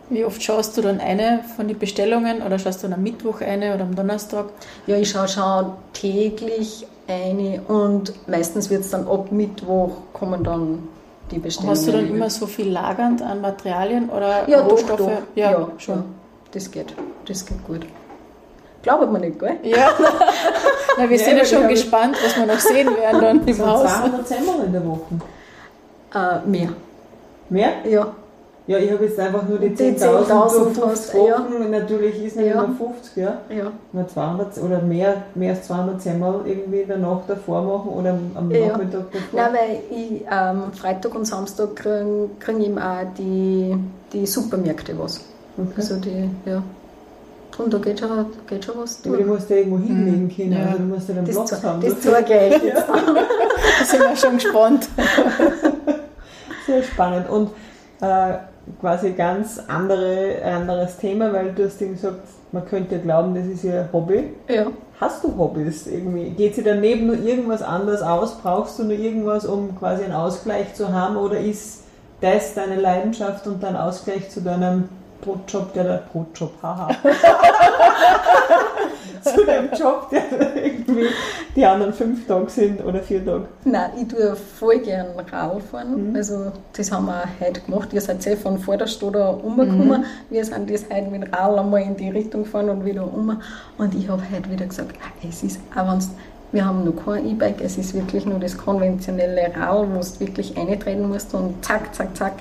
[0.09, 3.41] Wie oft schaust du dann eine von den Bestellungen oder schaust du dann am Mittwoch
[3.41, 4.47] eine oder am Donnerstag?
[4.87, 10.89] Ja, ich schaue schon täglich eine und meistens wird es dann ab Mittwoch kommen dann
[11.31, 11.77] die Bestellungen.
[11.77, 14.99] Hast du dann immer so viel lagernd an Materialien oder ja, Rohstoffe?
[14.99, 15.23] Doch, doch.
[15.35, 15.97] Ja, ja, schon.
[15.97, 16.05] Ja,
[16.53, 16.95] das geht.
[17.27, 17.87] Das geht gut.
[18.83, 19.59] Glaubt man nicht, gell?
[19.65, 19.91] Ja.
[20.99, 23.83] Na, wir ja, sind ja schon gespannt, was wir noch sehen werden dann im Haus.
[23.83, 25.01] 200 Semmel in der Woche?
[26.15, 26.69] Äh, mehr.
[27.49, 27.73] Mehr?
[27.89, 28.15] Ja.
[28.69, 31.63] Ja, ich habe jetzt einfach nur die 10.000 10 durch 50 Wochen.
[31.63, 31.69] Ja.
[31.69, 32.65] Natürlich ist nicht ja.
[32.65, 33.39] immer 50, ja.
[33.49, 33.71] ja.
[33.93, 38.19] Nur 200 oder mehr, mehr als 200 Semmel irgendwie in der Nacht davor machen oder
[38.35, 38.67] am ja.
[38.67, 39.29] Nachmittag davor.
[39.33, 43.77] Nein, weil ich ähm, Freitag und Samstag kriege krieg ich auch die,
[44.13, 45.21] die Supermärkte was.
[45.57, 45.73] Okay.
[45.77, 46.63] Also die, ja.
[47.59, 49.15] Und da geht schon, geht schon was durch.
[49.15, 50.37] Aber du musst ja irgendwo hinlegen mhm.
[50.37, 50.67] können, ja.
[50.67, 51.81] also du musst ja den Platz das, haben.
[51.81, 52.85] Das zeige ich jetzt.
[52.89, 54.89] da sind wir schon gespannt.
[56.67, 57.31] Sehr spannend.
[57.31, 57.51] Und
[58.01, 58.35] äh,
[58.81, 63.89] quasi ganz andere, anderes Thema, weil du hast gesagt, man könnte glauben, das ist ihr
[63.93, 64.31] Hobby.
[64.49, 64.67] Ja.
[65.01, 66.31] Hast du Hobbys irgendwie?
[66.31, 68.39] Geht sie daneben nur irgendwas anderes aus?
[68.39, 71.17] Brauchst du nur irgendwas, um quasi einen Ausgleich zu haben?
[71.17, 71.85] Oder ist
[72.21, 74.89] das deine Leidenschaft und dein Ausgleich zu deinem
[75.21, 76.89] Brotjob, der der Brotjob, haha.
[79.35, 81.07] zu dem Job, der irgendwie
[81.55, 83.47] die anderen fünf Tage sind oder vier Tage.
[83.65, 86.11] Nein, ich tue voll gern Radl fahren.
[86.11, 86.17] Mhm.
[86.17, 87.93] Also das haben wir heute gemacht.
[87.93, 90.01] Ihr seid sehr von vor der Stadt umgekommen.
[90.01, 90.05] Mhm.
[90.31, 93.41] Wir sind das heute mit Radl einmal in die Richtung gefahren und wieder um.
[93.79, 94.97] Und ich habe heute wieder gesagt,
[95.29, 95.99] es ist auch
[96.53, 100.57] wir haben noch kein E-Bike, es ist wirklich nur das konventionelle Radl, wo du wirklich
[100.57, 102.35] eintreten musst und zack, zack, zack.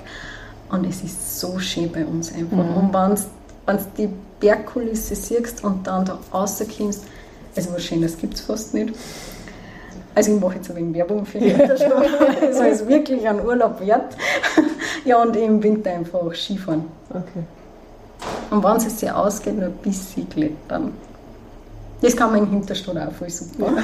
[0.70, 2.56] Und es ist so schön bei uns einfach.
[2.56, 2.76] Mhm.
[2.76, 2.94] Und
[3.66, 4.08] wenn du die
[4.40, 7.04] Bergkulisse siehst und dann da rauskommst,
[7.54, 8.94] also was Schönes gibt es fast nicht.
[10.14, 12.08] Also ich mache jetzt ein wenig Werbung für Hinterstadt.
[12.42, 14.16] also es ist wirklich ein Urlaub wert.
[15.04, 16.84] ja, und im Winter einfach Skifahren.
[17.10, 17.44] Okay.
[18.50, 20.92] Und wenn es sich ausgeht, noch ein bisschen klettern.
[22.00, 23.66] Das kann man in Hinterstadt auch voll super.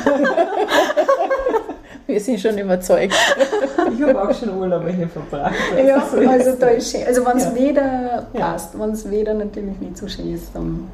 [2.06, 3.14] Wir sind schon überzeugt.
[4.08, 5.54] Ich habe auch schon Urlaube hier verbracht.
[5.86, 7.06] ja, Also so also ist da ist schön.
[7.06, 7.54] Also wenn es Ja.
[7.54, 8.40] Wetter Ja.
[8.52, 10.88] passt, wenn es Wetter natürlich nicht so schön ist, dann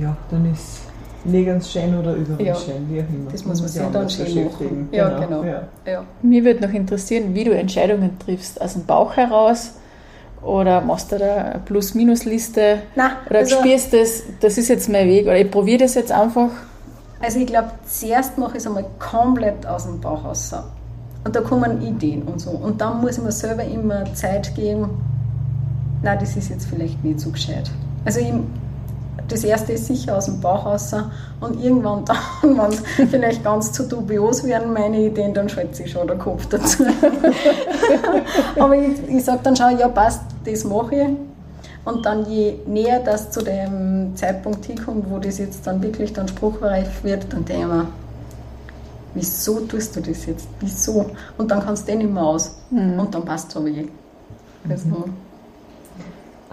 [0.00, 0.80] Ja, dann ist
[1.24, 2.54] nirgends schön oder überall Ja.
[2.54, 3.30] schön, wie auch immer.
[3.32, 4.88] das muss man sich dann schön machen.
[4.92, 5.42] Ja, genau.
[5.44, 5.62] Ja.
[5.86, 6.04] ja.
[6.22, 8.60] Mir würde noch interessieren, wie du Entscheidungen triffst.
[8.60, 9.72] Aus dem Bauch heraus
[10.42, 12.78] oder machst du da eine Plus-Minus-Liste?
[12.94, 15.94] Nein, Oder also- spürst du das, das ist jetzt mein Weg oder ich probiere das
[15.94, 16.50] jetzt einfach.
[17.20, 20.54] Also ich glaube, zuerst mache ich es einmal komplett aus dem Bauch raus.
[21.26, 22.50] Und da kommen Ideen und so.
[22.50, 24.90] Und dann muss ich mir selber immer Zeit geben,
[26.00, 27.68] nein, das ist jetzt vielleicht nicht so gescheit.
[28.04, 28.32] Also ich,
[29.26, 30.94] das erste ist sicher aus dem Bauch raus
[31.40, 32.16] und irgendwann dann,
[32.56, 36.46] wenn es vielleicht ganz zu dubios werden, meine Ideen, dann schaltet sich schon der Kopf
[36.46, 36.84] dazu.
[38.60, 41.08] Aber ich, ich sage dann schon, ja passt, das mache ich.
[41.84, 46.28] Und dann je näher das zu dem Zeitpunkt hinkommt, wo das jetzt dann wirklich dann
[46.28, 47.88] spruchreif wird, dann denke ich mir,
[49.16, 50.46] wieso tust du das jetzt?
[50.60, 51.10] Wieso?
[51.36, 52.54] Und dann kannst du den nicht mehr aus.
[52.70, 53.88] Und dann passt es aber eh.
[54.68, 55.08] Also,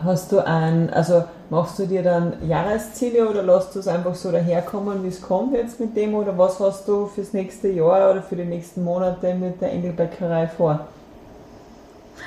[0.03, 4.31] Hast du ein, also machst du dir dann Jahresziele oder lässt du es einfach so
[4.31, 6.15] daherkommen, wie es kommt jetzt mit dem?
[6.15, 10.47] Oder was hast du fürs nächste Jahr oder für die nächsten Monate mit der Engelbäckerei
[10.47, 10.87] vor?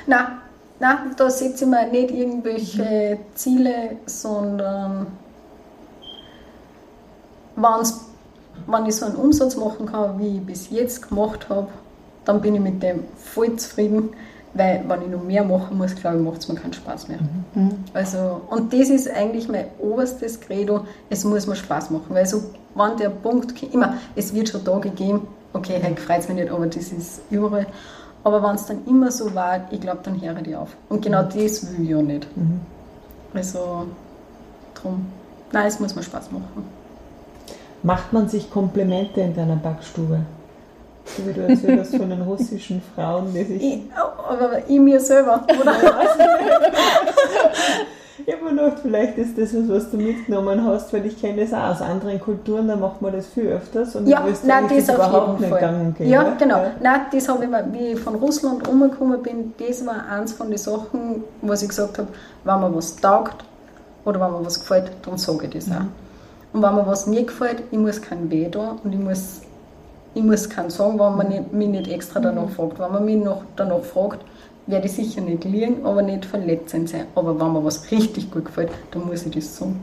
[0.07, 0.25] Nein,
[0.79, 5.07] nein, da setze ich mir nicht irgendwelche Ziele, sondern
[7.55, 8.06] wenn's,
[8.65, 11.67] wenn ich so einen Umsatz machen kann, wie ich bis jetzt gemacht habe,
[12.25, 14.09] dann bin ich mit dem voll zufrieden,
[14.53, 17.19] weil wenn ich noch mehr machen muss, glaube ich, macht es mir keinen Spaß mehr.
[17.93, 22.41] Also, und das ist eigentlich mein oberstes Credo, es muss mir Spaß machen, weil so,
[22.75, 26.37] wenn der Punkt, kommt- immer, es wird schon Tage geben, okay, heute freut es mich
[26.37, 27.67] nicht, aber das ist überall,
[28.23, 30.75] aber wenn es dann immer so war, ich glaube, dann höre ich auf.
[30.89, 31.33] Und genau das
[31.77, 32.27] will ich ja nicht.
[33.33, 33.85] Also,
[34.73, 35.05] drum,
[35.51, 36.65] nein, es muss mir Spaß machen.
[37.83, 40.19] Macht man sich Komplimente in deiner Backstube?
[41.05, 43.63] So wie du erzählt hast von den russischen Frauen, die sich.
[43.63, 45.73] Ich, aber ich mir selber, oder?
[48.25, 51.43] Ich habe mir gedacht, vielleicht ist das was, was du mitgenommen hast, weil ich kenne
[51.43, 54.61] das auch aus anderen Kulturen, da macht man das viel öfters und Ja, in Österreich
[54.63, 56.09] nein, ist das auf überhaupt nicht und gäbe.
[56.09, 56.57] ja, genau.
[56.57, 56.71] Ja.
[56.81, 60.57] Nein, das habe ich, wie ich von Russland umgekommen bin, das war eins von den
[60.57, 62.07] Sachen, was ich gesagt habe,
[62.43, 63.45] wenn mir was taugt
[64.03, 65.85] oder wenn mir was gefällt, dann sage ich das auch.
[66.53, 69.41] Und wenn mir was nicht gefällt, ich muss kein Weh da und ich muss,
[70.13, 72.79] ich muss keinen sagen, wenn man nicht, mich nicht extra danach fragt.
[72.79, 74.19] Wenn man mich noch danach fragt,
[74.65, 77.05] werde ich sicher nicht liegen, aber nicht verletzend sein.
[77.15, 79.79] Aber wenn mir was richtig gut gefällt, dann muss ich das sagen.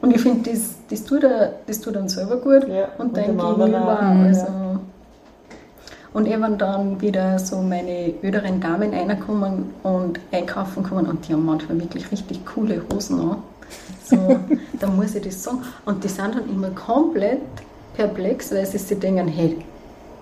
[0.00, 3.18] Und ich finde, das, das, tut er- das tut dann selber gut Ja, und und
[3.18, 3.98] anderen Gegenüber.
[3.98, 4.02] auch.
[4.14, 4.80] Mhm, Also, ja.
[6.12, 11.44] und eben dann wieder so meine älteren Damen reinkommen und einkaufen kommen und die haben
[11.46, 13.36] manchmal wirklich richtig coole Hosen an.
[14.04, 14.38] So,
[14.80, 15.62] da muss ich das sagen.
[15.84, 17.40] Und die sind dann immer komplett
[17.94, 19.58] perplex, weil sie sich denken, hey,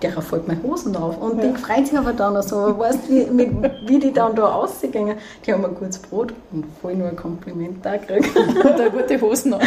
[0.02, 1.16] der fällt meine Hosen drauf.
[1.18, 3.50] Und die freuen sich aber dann auch so, weißt du, wie, mit,
[3.86, 5.14] wie die dann da rausgehen.
[5.44, 8.36] Die haben ein gutes Brot und voll nur ein Kompliment da gekriegt.
[8.36, 9.60] Und da gute Hosen an.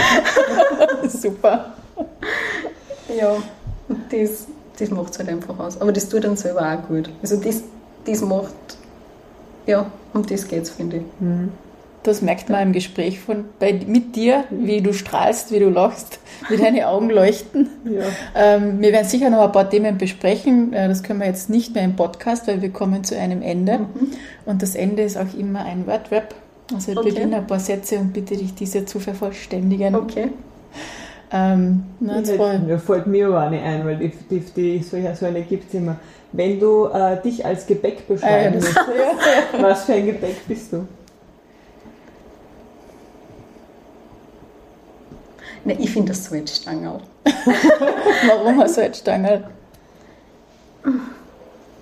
[1.09, 1.73] Super.
[3.17, 3.37] Ja,
[4.11, 5.81] das, das macht es halt einfach aus.
[5.81, 7.09] Aber das tut dann selber auch gut.
[7.21, 7.63] Also das,
[8.05, 8.53] das macht,
[9.65, 11.03] ja, um das geht es, finde ich.
[12.03, 16.19] Das merkt man im Gespräch von, bei, mit dir, wie du strahlst, wie du lachst,
[16.47, 17.67] wie deine Augen leuchten.
[17.83, 18.03] Ja.
[18.35, 20.71] Ähm, wir werden sicher noch ein paar Themen besprechen.
[20.71, 23.81] Äh, Das können wir jetzt nicht mehr im Podcast, weil wir kommen zu einem Ende.
[24.45, 26.33] Und das Ende ist auch immer ein Wordrap.
[26.73, 27.09] Also ich Okay.
[27.09, 29.93] beginne ein paar Sätze und bitte dich, diese zu vervollständigen.
[29.95, 30.29] Okay.
[31.31, 32.53] Ähm, na, Ich voll.
[32.53, 35.67] hätte- Mir fällt mir aber eine ein, weil die, die, die, so, so eine gibt
[35.67, 35.97] es immer.
[36.31, 38.87] Wenn du äh, dich als Gebäck Ah, ja, beschreiben das, müsstest,
[39.57, 39.61] ja.
[39.63, 40.85] was für ein Gebäck bist du?
[45.65, 47.01] Ne, ich finde das Salzstangerl.
[48.27, 49.43] Warum hast du jetzt Stangerl?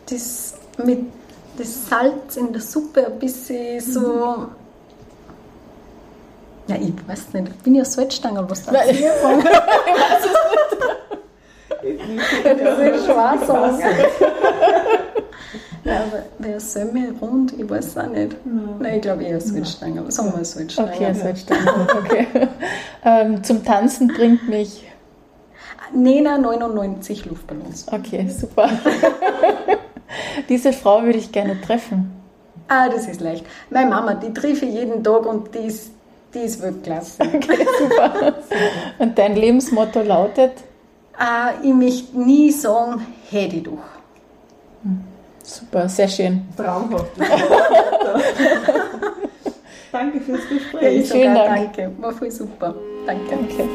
[0.09, 0.99] Das mit
[1.57, 4.47] das Salz in der Suppe ein bisschen so.
[6.67, 7.49] Ja, ich weiß nicht.
[7.49, 9.03] Ich bin ja Salzstangerl, was da ist.
[12.43, 13.38] Das ist schwer
[15.88, 18.35] Ja, aber der Semmel rund, ich weiß auch nicht.
[18.79, 20.11] Nein, ich glaube eher Salzstangerl.
[20.11, 20.93] Sagen wir Salzstangerl.
[20.95, 21.88] Okay, Salzstangerl.
[22.03, 22.27] Okay.
[23.05, 24.83] ähm, zum Tanzen bringt mich.
[25.93, 27.85] Nena 99 Luftballons.
[27.89, 28.69] Okay, super.
[30.49, 32.11] Diese Frau würde ich gerne treffen.
[32.67, 33.45] Ah, das ist leicht.
[33.69, 35.91] Meine Mama, die treffe ich jeden Tag und die ist
[36.33, 37.23] Die ist Weltklasse.
[37.33, 38.33] Okay, super.
[38.99, 40.51] Und dein Lebensmotto lautet?
[41.17, 43.77] Äh, ich möchte nie sagen, hätte ich doch.
[45.47, 46.41] Super, sehr schön.
[46.57, 47.05] Traumhaft.
[49.93, 50.97] Danke fürs Ja, Gespräch.
[50.99, 51.73] ich Vielen sogar Dank.
[51.77, 52.01] danke.
[52.01, 52.75] War voll super.
[53.05, 53.23] Danke.
[53.29, 53.69] Danke.